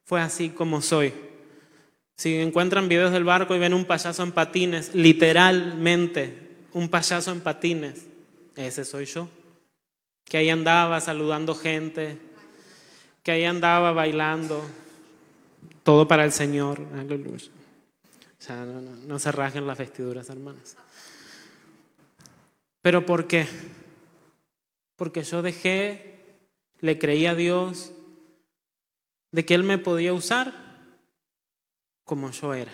[0.06, 1.12] fue así como soy.
[2.16, 7.42] Si encuentran videos del barco y ven un payaso en patines, literalmente un payaso en
[7.42, 8.06] patines,
[8.56, 9.28] ese soy yo.
[10.24, 12.16] Que ahí andaba saludando gente,
[13.22, 14.64] que ahí andaba bailando,
[15.82, 16.80] todo para el Señor.
[16.98, 17.50] Aleluya.
[18.40, 20.78] O sea, no, no se rajen las vestiduras, hermanas.
[22.80, 23.46] ¿Pero por qué?
[24.96, 26.13] Porque yo dejé
[26.84, 27.92] le creí a Dios
[29.32, 30.52] de que Él me podía usar
[32.04, 32.72] como yo era.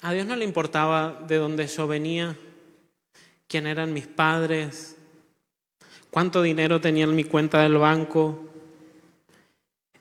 [0.00, 2.36] A Dios no le importaba de dónde yo venía,
[3.46, 4.96] quién eran mis padres,
[6.10, 8.40] cuánto dinero tenía en mi cuenta del banco.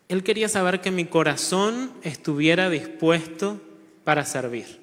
[0.08, 3.62] Él quería saber que mi corazón estuviera dispuesto
[4.04, 4.81] para servir.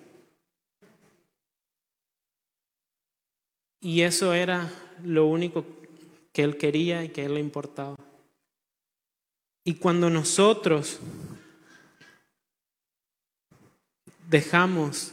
[3.81, 4.71] Y eso era
[5.05, 5.65] lo único
[6.33, 7.97] que él quería y que a él le importaba.
[9.65, 10.99] Y cuando nosotros
[14.29, 15.13] dejamos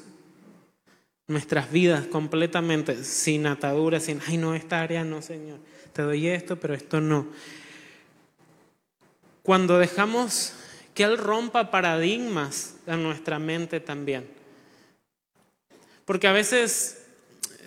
[1.28, 5.60] nuestras vidas completamente, sin ataduras, sin, ay no, esta área no, Señor,
[5.94, 7.28] te doy esto, pero esto no.
[9.42, 10.54] Cuando dejamos
[10.96, 14.28] que Él rompa paradigmas en nuestra mente también.
[16.06, 17.05] Porque a veces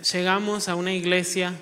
[0.02, 1.54] llegamos a una iglesia,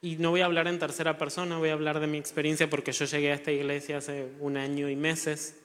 [0.00, 2.92] y no voy a hablar en tercera persona, voy a hablar de mi experiencia porque
[2.92, 5.56] yo llegué a esta iglesia hace un año y meses.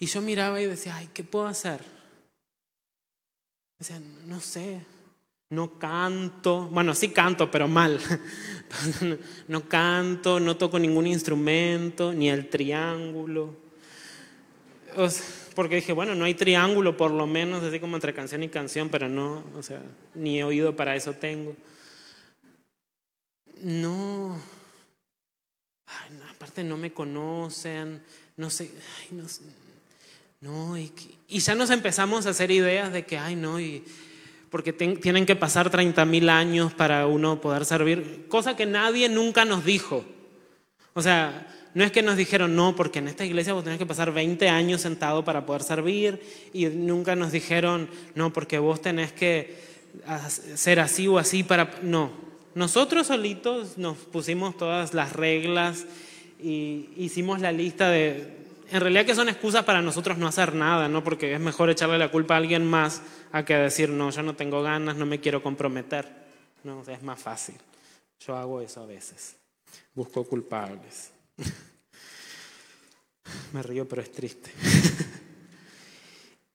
[0.00, 1.80] Y yo miraba y decía, ay, ¿qué puedo hacer?
[3.78, 4.80] Decía, no sé,
[5.50, 8.00] no canto, bueno, sí canto, pero mal.
[9.48, 13.54] No canto, no toco ningún instrumento, ni el triángulo.
[15.54, 18.88] Porque dije, bueno, no hay triángulo por lo menos, así como entre canción y canción,
[18.88, 19.82] pero no, o sea,
[20.14, 21.54] ni oído para eso tengo.
[23.62, 24.38] No,
[26.30, 28.02] aparte no me conocen,
[28.36, 28.70] no sé,
[29.10, 29.24] no,
[30.40, 30.92] no y,
[31.28, 33.84] y, ya nos empezamos a hacer ideas de que, ay, no, y
[34.50, 39.44] porque tienen que pasar 30 mil años para uno poder servir, cosa que nadie nunca
[39.44, 40.04] nos dijo.
[40.94, 43.86] O sea, no es que nos dijeron, no, porque en esta iglesia vos tenés que
[43.86, 46.20] pasar 20 años sentado para poder servir,
[46.52, 49.56] y nunca nos dijeron, no, porque vos tenés que
[50.54, 51.78] ser así o así para...
[51.82, 52.10] No,
[52.54, 55.86] nosotros solitos nos pusimos todas las reglas
[56.40, 58.40] y hicimos la lista de...
[58.70, 61.04] En realidad que son excusas para nosotros no hacer nada, ¿no?
[61.04, 64.34] Porque es mejor echarle la culpa a alguien más a que decir, no, yo no
[64.34, 66.08] tengo ganas, no me quiero comprometer.
[66.64, 67.54] No, es más fácil.
[68.26, 69.36] Yo hago eso a veces.
[69.94, 71.11] Busco culpables.
[73.52, 74.50] Me río, pero es triste.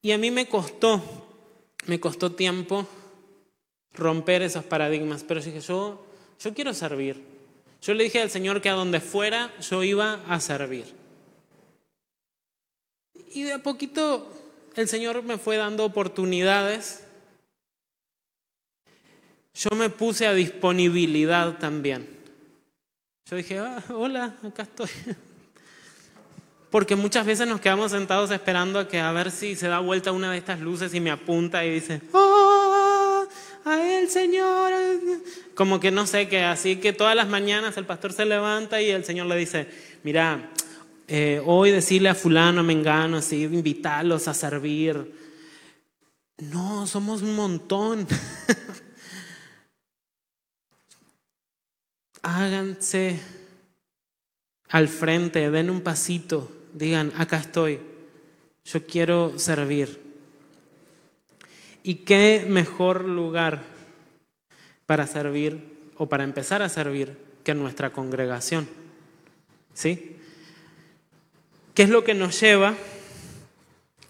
[0.01, 1.01] y a mí me costó,
[1.85, 2.87] me costó tiempo
[3.93, 6.05] romper esos paradigmas, pero dije, yo,
[6.39, 7.21] yo quiero servir.
[7.81, 10.85] Yo le dije al Señor que a donde fuera yo iba a servir.
[13.31, 14.31] Y de a poquito
[14.75, 17.03] el Señor me fue dando oportunidades,
[19.53, 22.16] yo me puse a disponibilidad también.
[23.29, 24.89] Yo dije, ah, hola, acá estoy.
[26.71, 30.13] Porque muchas veces nos quedamos sentados esperando a que a ver si se da vuelta
[30.13, 33.25] una de estas luces y me apunta y dice, ¡Oh!
[33.65, 34.71] A el Señor.
[35.55, 38.91] Como que no sé qué, así que todas las mañanas el pastor se levanta y
[38.91, 39.67] el Señor le dice,
[40.03, 40.51] mira,
[41.09, 45.13] eh, hoy decirle a fulano, a mengano, así, invitarlos a servir.
[46.37, 48.07] No, somos un montón.
[52.21, 53.19] Háganse
[54.69, 57.80] al frente, den un pasito, digan, acá estoy,
[58.65, 60.01] yo quiero servir.
[61.84, 63.63] ¿Y qué mejor lugar
[64.86, 68.67] para servir o para empezar a servir que nuestra congregación?
[69.73, 70.17] ¿Sí?
[71.73, 72.73] ¿Qué es lo que nos lleva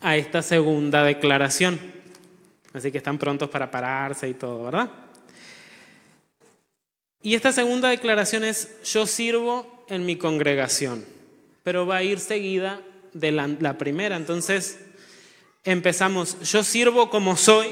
[0.01, 1.79] a esta segunda declaración?
[2.73, 4.89] Así que están prontos para pararse y todo, ¿verdad?
[7.21, 11.05] Y esta segunda declaración es, yo sirvo en mi congregación,
[11.63, 12.81] pero va a ir seguida
[13.13, 14.15] de la, primera.
[14.15, 14.79] Entonces,
[15.63, 17.67] empezamos, yo sirvo como soy,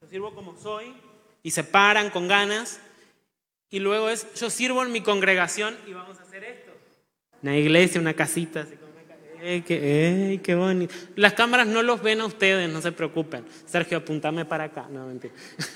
[0.00, 0.94] yo sirvo como soy,
[1.42, 2.80] y se paran con ganas,
[3.70, 6.66] y luego es, yo sirvo en mi congregación y vamos a hacer esto
[7.42, 8.62] una iglesia, una casita.
[8.62, 8.92] Así como,
[9.64, 10.94] qué, qué bonito!
[11.14, 13.44] Las cámaras no los ven a ustedes, no se preocupen.
[13.66, 14.88] Sergio, apuntame para acá.
[14.90, 15.34] No, mentira.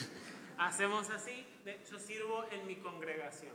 [0.59, 1.45] Hacemos así,
[1.91, 3.53] yo sirvo en mi congregación.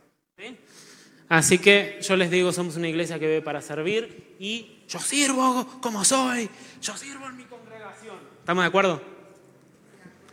[1.27, 5.79] Así que yo les digo, somos una iglesia que ve para servir y yo sirvo
[5.81, 6.49] como soy,
[6.81, 8.17] yo sirvo en mi congregación.
[8.39, 9.01] ¿Estamos de acuerdo?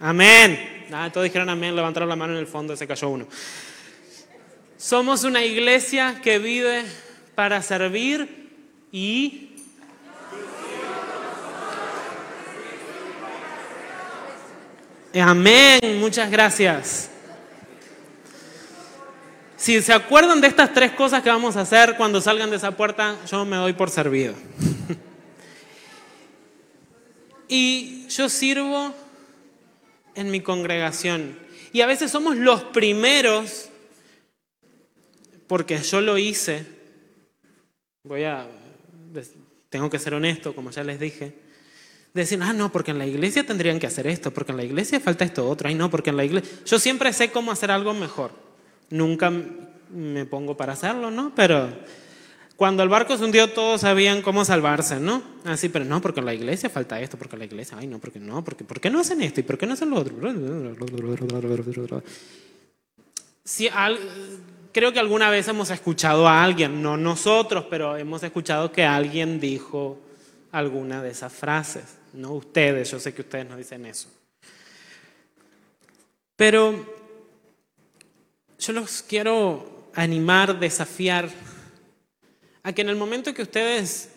[0.00, 0.86] Amén.
[0.90, 3.26] Nada, todos dijeron amén, levantaron la mano en el fondo, se cayó uno.
[4.76, 6.84] Somos una iglesia que vive
[7.34, 8.50] para servir
[8.90, 9.48] y...
[15.14, 17.11] Amén, muchas gracias.
[19.62, 22.76] Si se acuerdan de estas tres cosas que vamos a hacer cuando salgan de esa
[22.76, 24.34] puerta, yo me doy por servido.
[27.48, 28.92] y yo sirvo
[30.16, 31.38] en mi congregación.
[31.72, 33.68] Y a veces somos los primeros,
[35.46, 36.66] porque yo lo hice,
[38.02, 38.48] voy a,
[39.68, 41.34] tengo que ser honesto, como ya les dije,
[42.12, 44.98] decir, ah, no, porque en la iglesia tendrían que hacer esto, porque en la iglesia
[44.98, 47.94] falta esto otro, ay, no, porque en la iglesia, yo siempre sé cómo hacer algo
[47.94, 48.51] mejor,
[48.92, 49.32] nunca
[49.90, 51.32] me pongo para hacerlo, ¿no?
[51.34, 51.68] Pero
[52.56, 55.22] cuando el barco se hundió todos sabían cómo salvarse, ¿no?
[55.44, 58.44] Así, pero no, porque la iglesia falta esto, porque la iglesia, ay, no, porque no,
[58.44, 60.14] porque ¿por qué no hacen esto y por qué no hacen lo otro?
[63.44, 63.68] Si
[64.72, 69.40] creo que alguna vez hemos escuchado a alguien, no nosotros, pero hemos escuchado que alguien
[69.40, 69.98] dijo
[70.52, 71.96] alguna de esas frases.
[72.12, 74.08] No ustedes, yo sé que ustedes no dicen eso.
[76.36, 77.01] Pero
[78.62, 81.28] yo los quiero animar, desafiar,
[82.62, 84.10] a que en el momento que ustedes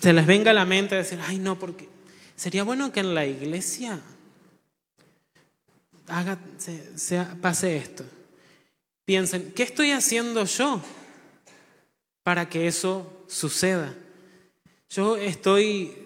[0.00, 1.88] se les venga a la mente decir, ay no, porque
[2.36, 4.00] sería bueno que en la iglesia
[7.40, 8.04] pase esto.
[9.06, 10.82] Piensen, ¿qué estoy haciendo yo
[12.22, 13.94] para que eso suceda?
[14.90, 15.96] Yo estoy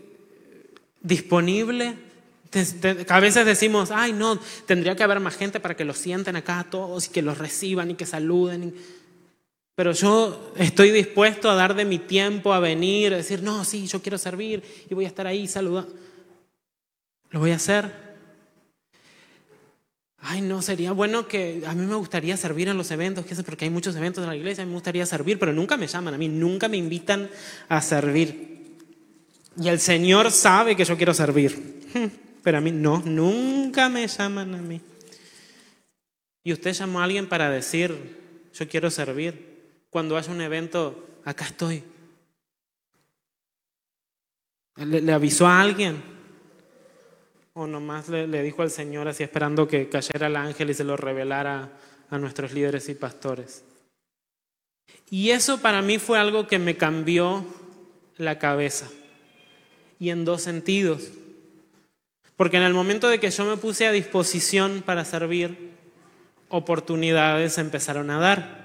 [1.00, 1.96] disponible.
[3.08, 6.66] A veces decimos, ay no, tendría que haber más gente para que los sienten acá
[6.70, 8.74] todos y que los reciban y que saluden.
[9.74, 13.86] Pero yo estoy dispuesto a dar de mi tiempo, a venir, a decir, no, sí,
[13.86, 15.92] yo quiero servir y voy a estar ahí saludando.
[17.30, 18.04] Lo voy a hacer.
[20.26, 23.70] Ay, no, sería bueno que a mí me gustaría servir en los eventos, porque hay
[23.70, 26.18] muchos eventos en la iglesia, a mí me gustaría servir, pero nunca me llaman a
[26.18, 27.28] mí, nunca me invitan
[27.68, 28.78] a servir.
[29.60, 34.54] Y el Señor sabe que yo quiero servir, pero a mí no, nunca me llaman
[34.54, 34.80] a mí.
[36.44, 41.46] Y usted llamó a alguien para decir, yo quiero servir cuando haya un evento, acá
[41.46, 41.82] estoy.
[44.76, 46.02] ¿Le, avisó a alguien?
[47.54, 50.84] ¿O nomás le, le, dijo al Señor así esperando que cayera el ángel y se
[50.84, 51.72] lo revelara
[52.10, 53.64] a nuestros líderes y pastores?
[55.08, 57.46] Y eso para mí fue algo que me cambió
[58.18, 58.90] la cabeza.
[59.98, 61.10] Y en dos sentidos.
[62.36, 65.72] Porque en el momento de que yo me puse a disposición para servir,
[66.48, 68.64] oportunidades empezaron a dar.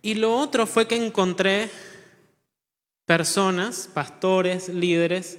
[0.00, 1.70] Y lo otro fue que encontré
[3.06, 5.38] personas, pastores, líderes,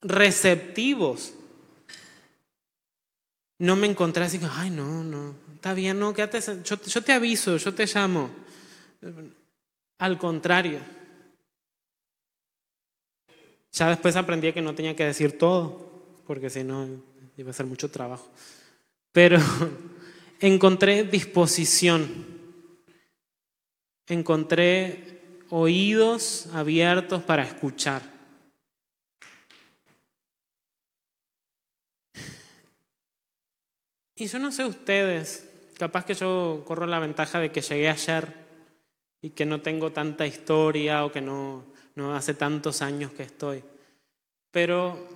[0.00, 1.34] receptivos.
[3.58, 7.56] No me encontré así ay, no, no, está bien, no, quédate, yo, yo te aviso,
[7.56, 8.30] yo te llamo.
[9.98, 10.80] Al contrario.
[13.74, 15.90] Ya después aprendí que no tenía que decir todo,
[16.26, 16.88] porque si no
[17.36, 18.28] iba a ser mucho trabajo.
[19.12, 19.38] Pero
[20.40, 22.34] encontré disposición
[24.06, 28.02] encontré oídos abiertos para escuchar.
[34.16, 38.32] Y yo no sé ustedes, capaz que yo corro la ventaja de que llegué ayer
[39.22, 43.62] y que no tengo tanta historia o que no, no hace tantos años que estoy,
[44.50, 45.08] pero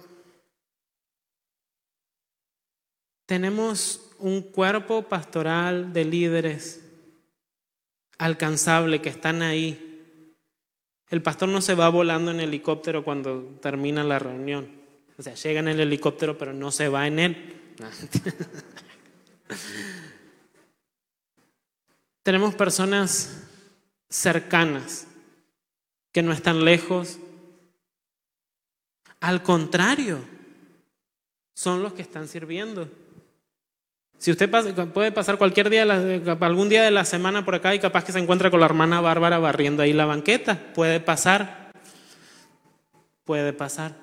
[3.26, 6.84] tenemos un cuerpo pastoral de líderes
[8.18, 10.34] alcanzable, que están ahí.
[11.08, 14.68] El pastor no se va volando en helicóptero cuando termina la reunión.
[15.16, 17.54] O sea, llega en el helicóptero, pero no se va en él.
[22.22, 23.44] Tenemos personas
[24.08, 25.06] cercanas
[26.18, 27.20] que no están lejos.
[29.20, 30.18] Al contrario,
[31.54, 32.88] son los que están sirviendo.
[34.18, 34.50] Si usted
[34.92, 38.18] puede pasar cualquier día, algún día de la semana por acá y capaz que se
[38.18, 41.70] encuentra con la hermana Bárbara barriendo ahí la banqueta, puede pasar,
[43.22, 43.94] puede pasar.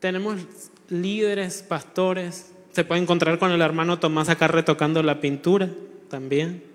[0.00, 0.40] Tenemos
[0.88, 5.68] líderes, pastores, se puede encontrar con el hermano Tomás acá retocando la pintura
[6.08, 6.72] también.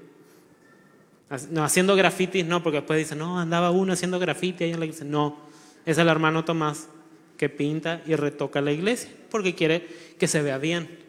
[1.52, 5.06] No, haciendo grafitis no, porque después dice, no, andaba uno haciendo grafiti, y le dice,
[5.06, 5.38] no,
[5.86, 6.88] es el hermano Tomás
[7.38, 9.88] que pinta y retoca la iglesia, porque quiere
[10.18, 11.00] que se vea bien.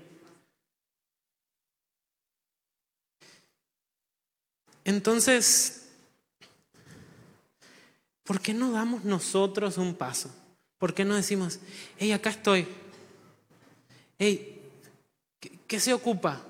[4.85, 5.89] Entonces,
[8.25, 10.35] ¿por qué no damos nosotros un paso?
[10.79, 11.61] ¿Por qué no decimos,
[11.99, 12.67] hey, acá estoy?
[14.19, 14.71] Hey,
[15.67, 16.43] ¿qué, se ocupa?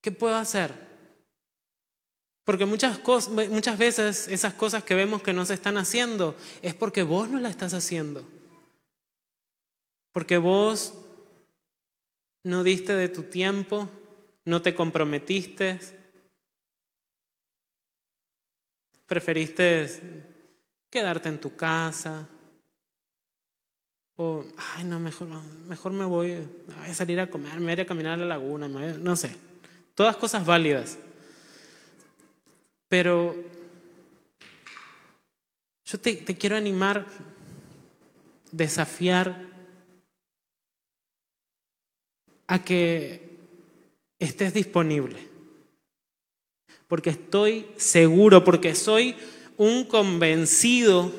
[0.00, 0.91] ¿Qué puedo hacer?
[2.44, 6.74] Porque muchas, cosas, muchas veces esas cosas que vemos que no se están haciendo es
[6.74, 8.24] porque vos no las estás haciendo.
[10.12, 10.94] Porque vos
[12.44, 13.88] no diste de tu tiempo,
[14.44, 15.78] no te comprometiste,
[19.06, 20.24] preferiste
[20.90, 22.28] quedarte en tu casa.
[24.16, 25.28] O, ay, no, mejor,
[25.68, 26.36] mejor me voy,
[26.86, 29.36] a salir a comer, me voy a caminar a la laguna, no sé.
[29.94, 30.98] Todas cosas válidas.
[32.92, 33.34] Pero
[35.86, 37.06] yo te, quiero animar,
[38.50, 39.48] desafiar
[42.46, 43.38] a que
[44.18, 45.26] estés disponible.
[46.86, 49.16] Porque estoy seguro, porque soy
[49.56, 51.10] un convencido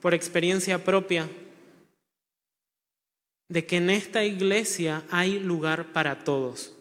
[0.00, 1.28] por experiencia propia
[3.48, 6.75] de que en esta iglesia hay lugar para todos.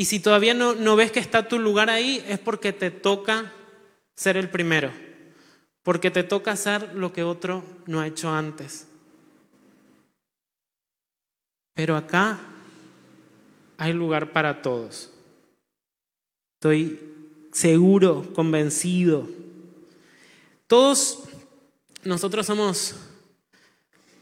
[0.00, 3.52] Y si todavía no, no ves que está tu lugar ahí, es porque te toca
[4.16, 4.90] ser el primero,
[5.82, 8.86] porque te toca hacer lo que otro no ha hecho antes.
[11.74, 12.40] Pero acá
[13.76, 15.12] hay lugar para todos.
[16.54, 16.98] Estoy
[17.52, 19.28] seguro, convencido.
[20.66, 21.24] Todos
[22.04, 22.96] nosotros somos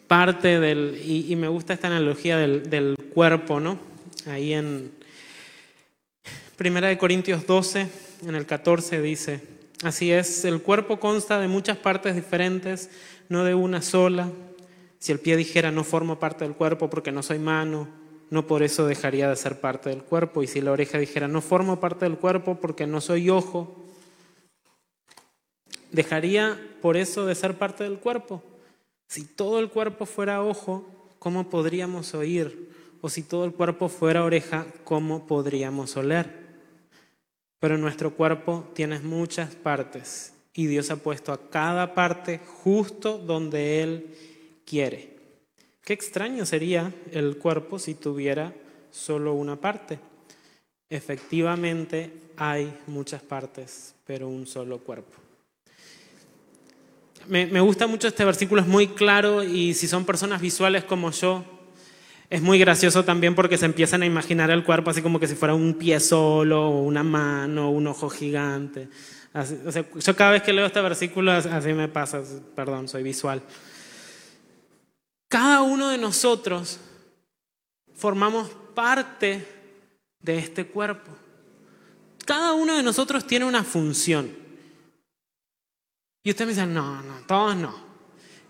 [0.09, 3.79] parte del, y, me gusta esta analogía del, del, cuerpo, ¿no?
[4.26, 4.98] Ahí en
[6.59, 7.89] Primera de Corintios 12,
[8.27, 9.41] en el 14 dice,
[9.85, 12.91] así es, el cuerpo consta de muchas partes diferentes,
[13.29, 14.29] no de una sola.
[14.99, 17.87] Si el pie dijera no formo parte del cuerpo porque no soy mano,
[18.31, 20.43] no por eso dejaría de ser parte del cuerpo.
[20.43, 23.77] Y si la oreja dijera, no formo parte del cuerpo porque no soy ojo,
[25.93, 28.43] dejaría por eso de ser parte del cuerpo.
[29.07, 32.73] Si todo el cuerpo fuera ojo, ¿cómo podríamos oír?
[33.01, 36.48] O si todo el cuerpo fuera oreja, ¿cómo podríamos oler?
[37.61, 43.83] Pero nuestro cuerpo tiene muchas partes y Dios ha puesto a cada parte justo donde
[43.83, 44.15] Él
[44.65, 45.17] quiere.
[45.83, 48.53] Qué extraño sería el cuerpo si tuviera
[48.91, 49.99] solo una parte.
[50.91, 55.13] Efectivamente hay muchas partes, pero un solo cuerpo.
[57.27, 61.45] Me, gusta mucho este versículo, es muy claro y si son personas visuales como yo,
[62.31, 65.35] es muy gracioso también porque se empiezan a imaginar el cuerpo así como que si
[65.35, 68.89] fuera un pie solo, o una mano, o un ojo gigante.
[70.01, 72.22] yo cada vez que leo este versículo así me pasa,
[72.55, 73.43] perdón, soy visual.
[75.29, 76.79] Cada uno de nosotros
[77.95, 79.47] formamos parte
[80.20, 81.11] de este cuerpo.
[82.26, 84.31] Cada uno de nosotros tiene una función.
[86.22, 87.74] Y usted me dice, no, no, todos no.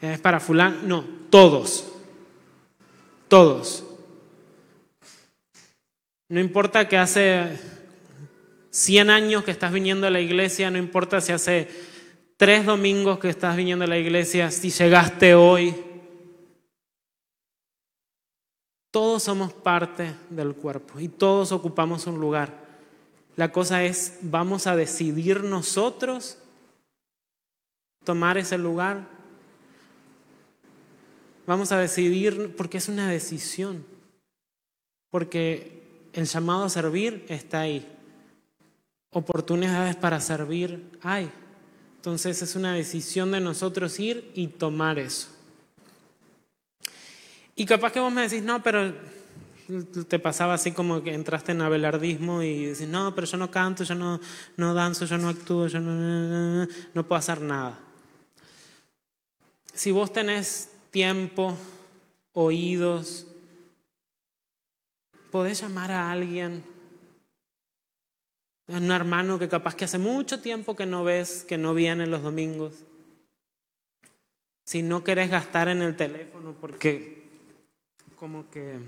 [0.00, 0.78] Es para fulano.
[0.82, 1.97] No, todos.
[3.28, 3.84] Todos.
[6.30, 7.58] No importa que hace
[8.70, 11.68] 100 años que estás viniendo a la iglesia, no importa si hace
[12.36, 15.74] tres domingos que estás viniendo a la iglesia, si llegaste hoy,
[18.90, 22.66] todos somos parte del cuerpo y todos ocupamos un lugar.
[23.36, 26.38] La cosa es, ¿vamos a decidir nosotros
[28.04, 29.17] tomar ese lugar?
[31.48, 33.82] Vamos a decidir porque es una decisión.
[35.08, 35.80] Porque
[36.12, 37.88] el llamado a servir está ahí.
[39.12, 41.30] Oportunidades para servir hay.
[41.96, 45.28] Entonces es una decisión de nosotros ir y tomar eso.
[47.56, 48.92] Y capaz que vos me decís, no, pero
[50.06, 53.84] te pasaba así como que entraste en abelardismo y decís, no, pero yo no canto,
[53.84, 54.20] yo no,
[54.58, 57.78] no danzo, yo no actúo, yo no, no puedo hacer nada.
[59.72, 61.56] Si vos tenés tiempo,
[62.32, 63.26] oídos,
[65.30, 66.64] podés llamar a alguien,
[68.68, 72.06] a un hermano que capaz que hace mucho tiempo que no ves, que no viene
[72.06, 72.84] los domingos.
[74.64, 77.18] Si no querés gastar en el teléfono porque
[78.16, 78.78] como que,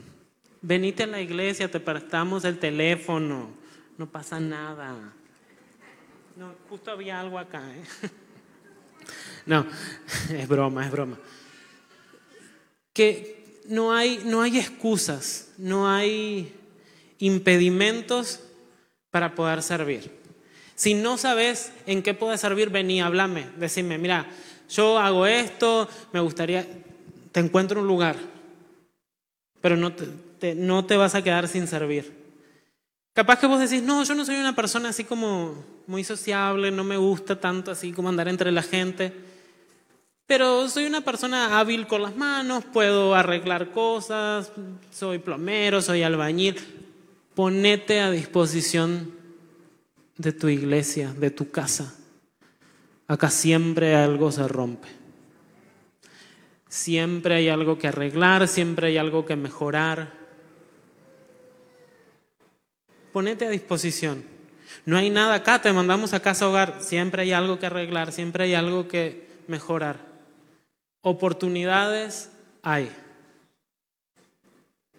[0.60, 3.50] venite a la iglesia, te prestamos el teléfono,
[3.96, 5.14] no pasa nada.
[6.36, 7.62] No, justo había algo acá.
[7.74, 7.82] ¿eh?
[9.46, 9.66] No,
[10.30, 11.18] es broma, es broma.
[13.00, 16.54] Que no hay, no hay excusas, no hay
[17.18, 18.40] impedimentos
[19.10, 20.10] para poder servir.
[20.74, 24.26] Si no sabes en qué puedes servir, vení, háblame, decime, mira,
[24.68, 26.68] yo hago esto, me gustaría,
[27.32, 28.16] te encuentro un lugar,
[29.62, 32.12] pero no te, no te vas a quedar sin servir.
[33.14, 36.84] Capaz que vos decís, no, yo no soy una persona así como muy sociable, no
[36.84, 39.14] me gusta tanto así como andar entre la gente,
[40.30, 44.52] pero soy una persona hábil con las manos, puedo arreglar cosas,
[44.92, 46.54] soy plomero, soy albañil.
[47.34, 49.12] Ponete a disposición
[50.16, 51.96] de tu iglesia, de tu casa.
[53.08, 54.86] Acá siempre algo se rompe.
[56.68, 60.12] Siempre hay algo que arreglar, siempre hay algo que mejorar.
[63.12, 64.22] Ponete a disposición.
[64.86, 66.76] No hay nada acá, te mandamos a casa hogar.
[66.78, 70.09] Siempre hay algo que arreglar, siempre hay algo que mejorar.
[71.02, 72.30] Oportunidades
[72.62, 72.90] hay.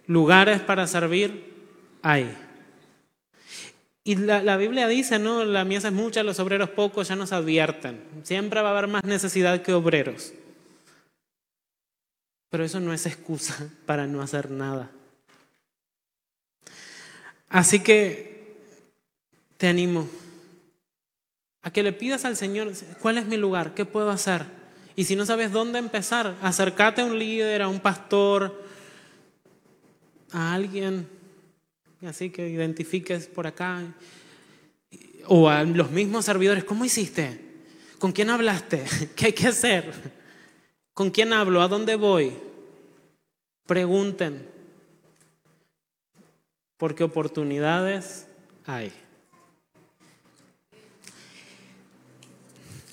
[0.08, 1.54] Lugares para servir
[2.02, 2.36] hay.
[4.04, 5.46] Y la, la, Biblia dice, ¿no?
[5.46, 8.04] La mies es mucha, los obreros pocos, ya nos advierten.
[8.24, 10.34] Siempre va a haber más necesidad que obreros.
[12.50, 14.90] Pero eso no es excusa para no hacer nada.
[17.48, 18.56] Así que
[19.58, 20.08] te animo
[21.62, 22.72] a que le pidas al Señor,
[23.02, 23.74] ¿cuál es mi lugar?
[23.74, 24.61] ¿Qué puedo hacer?
[24.96, 28.64] Y si no sabes dónde empezar, acércate a un líder, a un pastor,
[30.32, 31.08] a alguien
[32.08, 33.82] así que identifiques por acá.
[35.28, 37.40] O a los mismos servidores, ¿cómo hiciste?
[38.00, 38.84] ¿Con quién hablaste?
[39.16, 39.92] ¿Qué hay que hacer?
[40.94, 41.62] ¿Con quién hablo?
[41.62, 42.34] ¿A dónde voy?
[43.66, 44.48] Pregunten,
[46.78, 48.28] porque oportunidades
[48.66, 48.92] hay.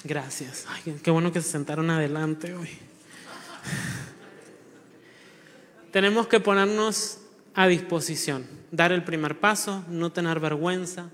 [0.05, 0.66] Gracias.
[1.03, 2.68] qué bueno que se sentaron adelante hoy.
[5.90, 7.18] Tenemos que ponernos
[7.55, 11.11] a disposición, dar el primer paso, no tener vergüenza.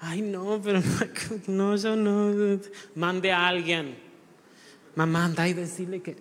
[0.00, 0.80] Ay, no, pero
[1.48, 2.58] no, yo no.
[2.94, 3.98] Mande a alguien.
[4.94, 6.16] Mamá, anda y decirle que.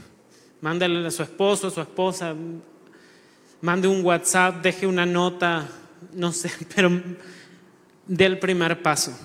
[0.60, 2.34] Mándale a su esposo, a su esposa.
[3.62, 5.66] Mande un WhatsApp, deje una nota,
[6.12, 6.90] no sé, pero
[8.06, 9.16] dé el primer paso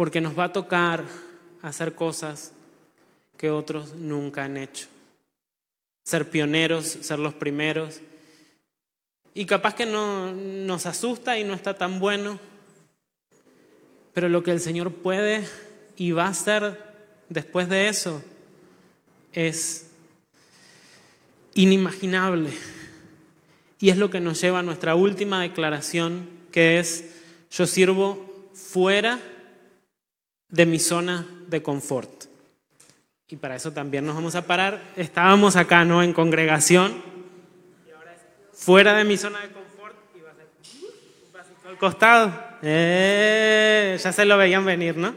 [0.00, 1.04] porque nos va a tocar
[1.60, 2.52] hacer cosas
[3.36, 4.86] que otros nunca han hecho.
[6.04, 8.00] Ser pioneros, ser los primeros.
[9.34, 12.40] Y capaz que no nos asusta y no está tan bueno,
[14.14, 15.46] pero lo que el Señor puede
[15.98, 16.82] y va a hacer
[17.28, 18.22] después de eso
[19.34, 19.90] es
[21.52, 22.52] inimaginable.
[23.78, 27.04] Y es lo que nos lleva a nuestra última declaración, que es,
[27.50, 29.20] yo sirvo fuera
[30.50, 32.24] de mi zona de confort.
[33.28, 34.82] Y para eso también nos vamos a parar.
[34.96, 36.02] Estábamos acá, ¿no?
[36.02, 37.02] En congregación.
[38.52, 42.50] Fuera de mi zona de confort y va a un pasito al costado.
[42.62, 45.14] Eh, ya se lo veían venir, ¿no?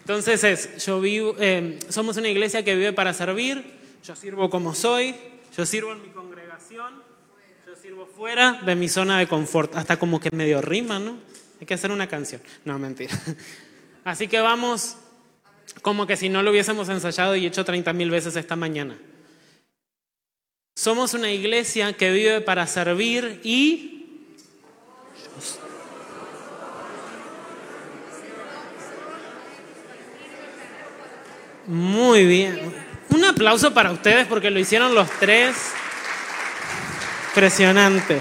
[0.00, 3.64] Entonces es, yo vivo, eh, somos una iglesia que vive para servir,
[4.02, 5.14] yo sirvo como soy,
[5.56, 7.02] yo sirvo en mi congregación,
[7.66, 9.76] yo sirvo fuera de mi zona de confort.
[9.76, 11.18] Hasta como que medio rima, ¿no?
[11.60, 12.40] Hay que hacer una canción.
[12.64, 13.14] No, mentira.
[14.10, 14.96] Así que vamos
[15.82, 18.98] como que si no lo hubiésemos ensayado y hecho 30 mil veces esta mañana.
[20.74, 24.18] Somos una iglesia que vive para servir y...
[31.68, 32.74] Muy bien.
[33.10, 35.54] Un aplauso para ustedes porque lo hicieron los tres.
[37.28, 38.20] Impresionante.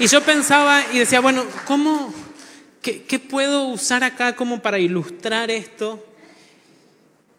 [0.00, 2.12] Y yo pensaba y decía, bueno, ¿cómo,
[2.82, 6.02] ¿Qué, puedo usar acá como para ilustrar esto?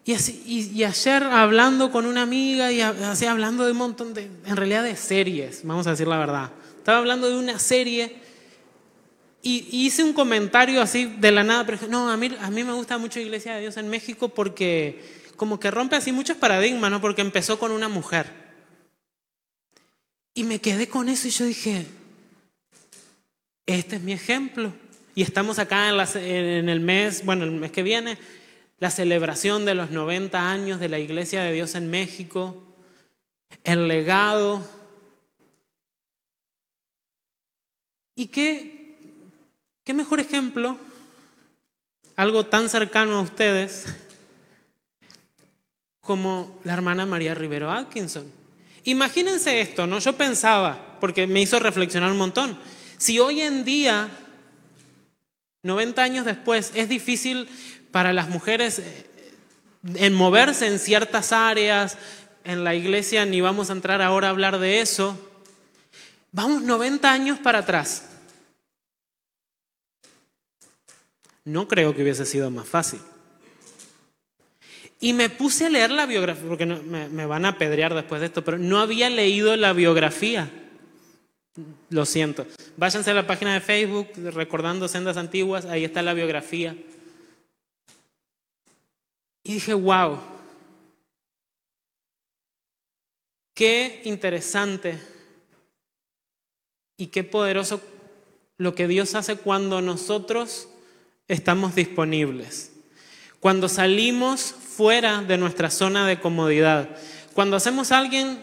[0.04, 4.30] Y, así, y, ayer hablando con una amiga y así hablando de un montón de,
[4.46, 6.50] en realidad de series, vamos a decir la verdad.
[6.78, 8.16] Estaba hablando de una serie
[9.42, 12.72] y, hice un comentario así de la nada, pero no, a mí, a mí me
[12.72, 17.00] gusta mucho Iglesia de Dios en México porque como que rompe así muchos paradigmas, ¿no?
[17.00, 18.30] Porque empezó con una mujer.
[20.34, 21.86] Y me quedé con eso y yo dije,
[23.66, 24.72] este es mi ejemplo.
[25.14, 28.16] Y estamos acá en, el mes, bueno, el mes que viene,
[28.78, 32.62] la celebración de los 90 años de la Iglesia de Dios en México,
[33.62, 34.66] el legado.
[38.14, 38.96] ¿Y qué,
[39.84, 40.78] qué mejor ejemplo?
[42.16, 43.84] Algo tan cercano a ustedes
[46.00, 48.24] como la hermana María Rivero Atkinson.
[48.84, 49.98] Imagínense esto, ¿no?
[49.98, 52.58] Yo pensaba, porque me hizo reflexionar un montón,
[52.96, 54.08] si hoy en día
[55.62, 57.48] 90 años después, es difícil
[57.92, 59.06] para las mujeres eh,
[59.94, 61.98] en moverse en ciertas áreas,
[62.44, 65.16] en la iglesia ni vamos a entrar ahora a hablar de eso.
[66.32, 68.08] Vamos 90 años para atrás.
[71.44, 73.00] No creo que hubiese sido más fácil.
[74.98, 78.28] Y me puse a leer la biografía, porque me, me van a apedrear después de
[78.28, 80.61] esto, pero no había leído la biografía
[81.90, 82.46] lo siento.
[82.76, 86.76] Váyanse a la página de Facebook, recordando sendas antiguas, ahí está la biografía.
[89.44, 90.18] Y dije, wow,
[93.54, 94.98] qué interesante
[96.96, 97.80] y qué poderoso
[98.56, 100.68] lo que Dios hace cuando nosotros
[101.26, 102.72] estamos disponibles,
[103.40, 106.96] cuando salimos fuera de nuestra zona de comodidad,
[107.34, 108.38] cuando hacemos a alguien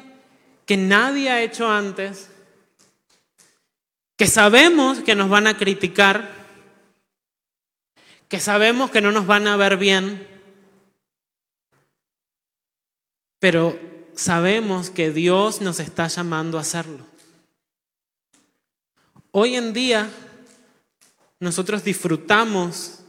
[0.65, 2.29] que nadie ha hecho antes
[4.19, 6.29] que sabemos que nos van a criticar,
[8.27, 10.27] que sabemos que no nos van a ver bien,
[13.39, 13.79] pero
[14.13, 17.05] sabemos que Dios nos está llamando a hacerlo.
[19.31, 20.09] Hoy en día
[21.39, 22.99] nosotros disfrutamos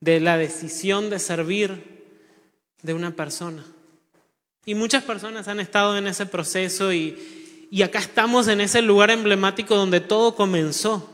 [0.00, 2.04] de la decisión de servir
[2.82, 3.64] de una persona.
[4.66, 7.41] Y muchas personas han estado en ese proceso y,
[7.72, 11.08] y acá estamos en ese lugar emblemático donde todo comenzó.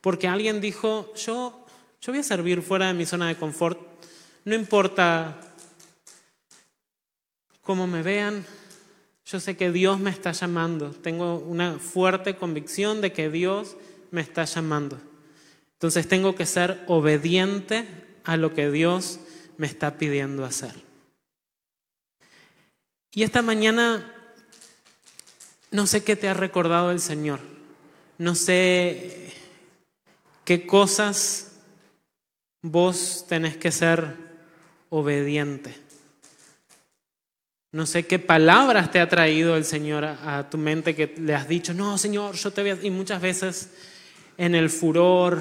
[0.00, 1.66] Porque alguien dijo, yo,
[2.00, 3.80] yo voy a servir fuera de mi zona de confort,
[4.44, 5.36] no importa
[7.60, 8.46] como me vean,
[9.26, 10.92] yo sé que Dios me está llamando.
[10.92, 13.76] Tengo una fuerte convicción de que Dios
[14.12, 15.00] me está llamando.
[15.72, 17.84] Entonces tengo que ser obediente
[18.22, 19.18] a lo que Dios
[19.56, 20.91] me está pidiendo hacer.
[23.14, 24.10] Y esta mañana
[25.70, 27.40] no sé qué te ha recordado el Señor.
[28.16, 29.32] No sé
[30.44, 31.52] qué cosas
[32.62, 34.16] vos tenés que ser
[34.88, 35.74] obediente.
[37.72, 41.48] No sé qué palabras te ha traído el Señor a, tu mente que le has
[41.48, 42.78] dicho, no, Señor, yo te voy a...
[42.82, 43.70] Y muchas veces
[44.36, 45.40] en el furor,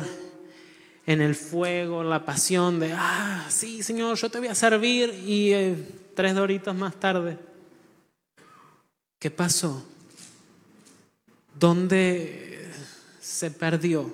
[1.06, 5.52] en el fuego, la pasión de, ah, sí, Señor, yo te voy a servir y
[5.54, 5.76] eh,
[6.16, 7.51] tres doritos más tarde.
[9.22, 9.86] ¿Qué pasó?
[11.54, 12.68] ¿Dónde
[13.20, 14.12] se perdió?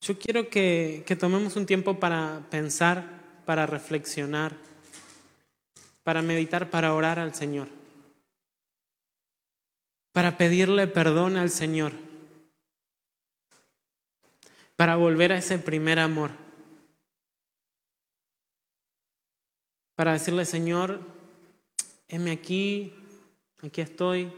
[0.00, 4.56] Yo quiero que, tomemos un tiempo para pensar, para reflexionar,
[6.02, 7.68] para meditar, para orar al Señor,
[10.12, 11.92] para pedirle perdón al Señor,
[14.76, 16.30] para volver a ese primer amor,
[20.00, 20.98] para decirle, Señor,
[22.08, 22.90] heme aquí,
[23.62, 24.32] aquí estoy,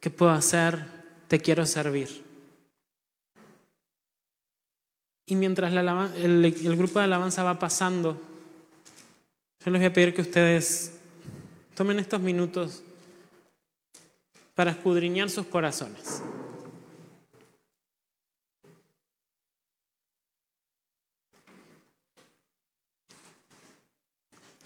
[0.00, 0.84] ¿qué puedo hacer?
[1.28, 2.22] Te quiero servir.
[5.24, 8.20] Y mientras el, grupo de alabanza va pasando,
[9.64, 10.92] yo les voy a pedir que ustedes
[11.74, 12.82] tomen estos minutos
[14.54, 16.22] para escudriñar sus corazones.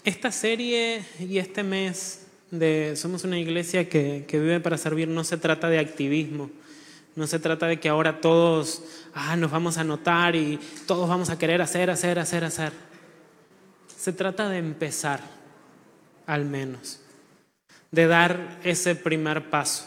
[0.05, 5.24] Esta serie y este mes de Somos una iglesia que, que vive para servir no
[5.24, 6.50] se trata de activismo
[7.14, 8.82] no se trata de que ahora todos
[9.14, 12.72] ah, nos vamos a notar y todos vamos a querer hacer, hacer, hacer, hacer.
[13.94, 15.20] Se trata de empezar,
[16.26, 17.00] al menos,
[17.90, 19.86] de dar ese primer paso.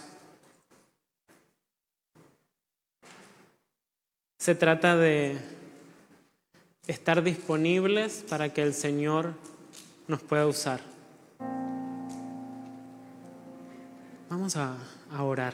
[4.38, 5.38] Se trata de
[6.86, 9.34] estar disponibles para que el Señor
[10.08, 10.82] nos pueda usar.
[14.30, 14.76] Vamos a,
[15.12, 15.54] a orar.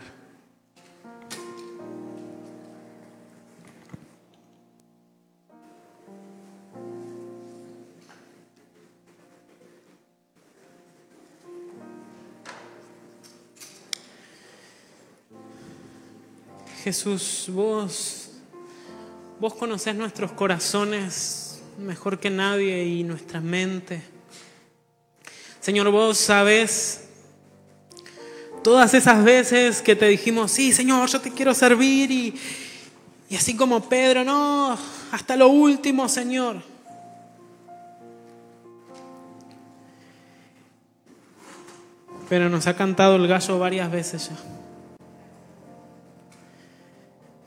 [16.84, 18.32] Jesús, vos,
[19.40, 24.11] vos conocés nuestros corazones mejor que nadie y nuestra mente.
[25.62, 27.02] Señor, vos sabes
[28.64, 32.36] todas esas veces que te dijimos, sí, Señor, yo te quiero servir y,
[33.30, 34.76] y así como Pedro, no,
[35.12, 36.64] hasta lo último, Señor.
[42.28, 44.61] Pero nos ha cantado el gallo varias veces ya.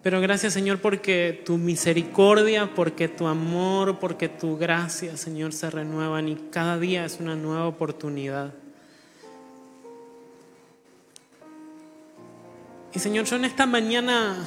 [0.05, 6.28] Pero gracias Señor porque tu misericordia, porque tu amor, porque tu gracia, Señor, se renuevan
[6.28, 8.52] y cada día es una nueva oportunidad.
[12.92, 14.46] Y Señor, yo en esta mañana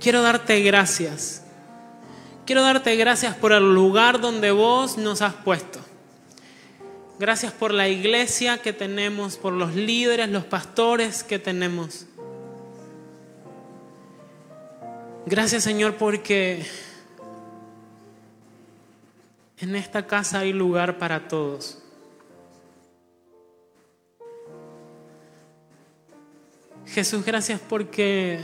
[0.00, 1.44] quiero darte gracias.
[2.44, 5.78] Quiero darte gracias por el lugar donde vos nos has puesto.
[7.20, 12.06] Gracias por la iglesia que tenemos, por los líderes, los pastores que tenemos.
[15.30, 16.64] Gracias Señor porque
[19.58, 21.82] en esta casa hay lugar para todos.
[26.86, 28.40] Jesús, gracias porque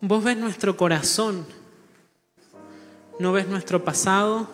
[0.00, 1.44] vos ves nuestro corazón,
[3.18, 4.48] no ves nuestro pasado,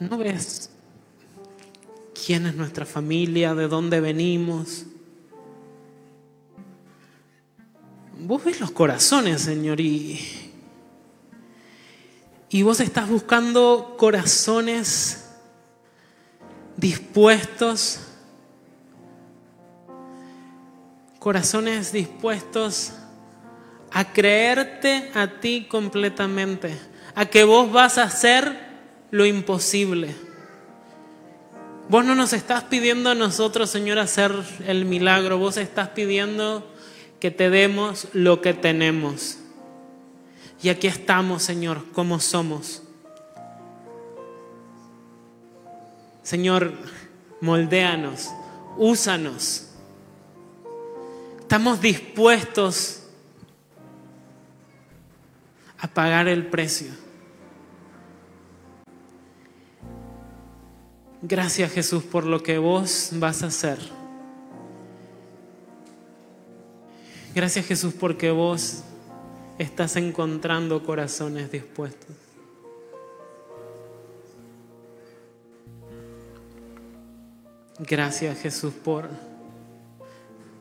[0.00, 0.68] no ves
[2.26, 4.84] quién es nuestra familia, de dónde venimos.
[8.18, 10.18] Vos ves los corazones, Señor, y,
[12.48, 15.28] y vos estás buscando corazones
[16.78, 18.00] dispuestos,
[21.18, 22.94] corazones dispuestos
[23.92, 26.74] a creerte a ti completamente,
[27.14, 28.56] a que vos vas a hacer
[29.10, 30.14] lo imposible.
[31.90, 34.32] Vos no nos estás pidiendo a nosotros, Señor, hacer
[34.66, 36.66] el milagro, vos estás pidiendo
[37.20, 39.38] que te demos lo que tenemos.
[40.62, 42.82] Y aquí estamos, Señor, como somos.
[46.22, 46.72] Señor,
[47.40, 48.30] moldéanos,
[48.76, 49.68] úsanos.
[51.40, 53.04] Estamos dispuestos
[55.78, 56.90] a pagar el precio.
[61.22, 63.78] Gracias Jesús por lo que vos vas a hacer.
[67.36, 68.82] Gracias Jesús porque vos
[69.58, 72.16] estás encontrando corazones dispuestos.
[77.78, 79.10] Gracias Jesús por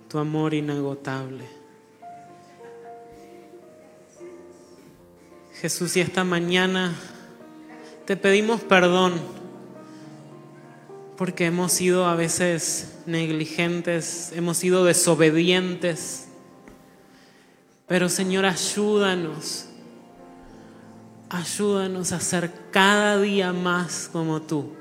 [0.10, 1.46] tu amor inagotable.
[5.62, 6.94] Jesús, y esta mañana
[8.04, 9.14] te pedimos perdón
[11.16, 16.25] porque hemos sido a veces negligentes, hemos sido desobedientes.
[17.88, 19.68] Pero Señor, ayúdanos,
[21.30, 24.74] ayúdanos a ser cada día más como tú.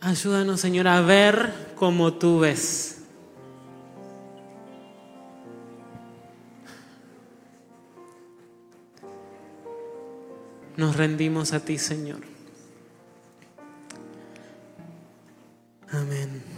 [0.00, 3.02] Ayúdanos, Señor, a ver como tú ves.
[10.76, 12.20] Nos rendimos a ti, Señor.
[15.90, 16.57] Amén.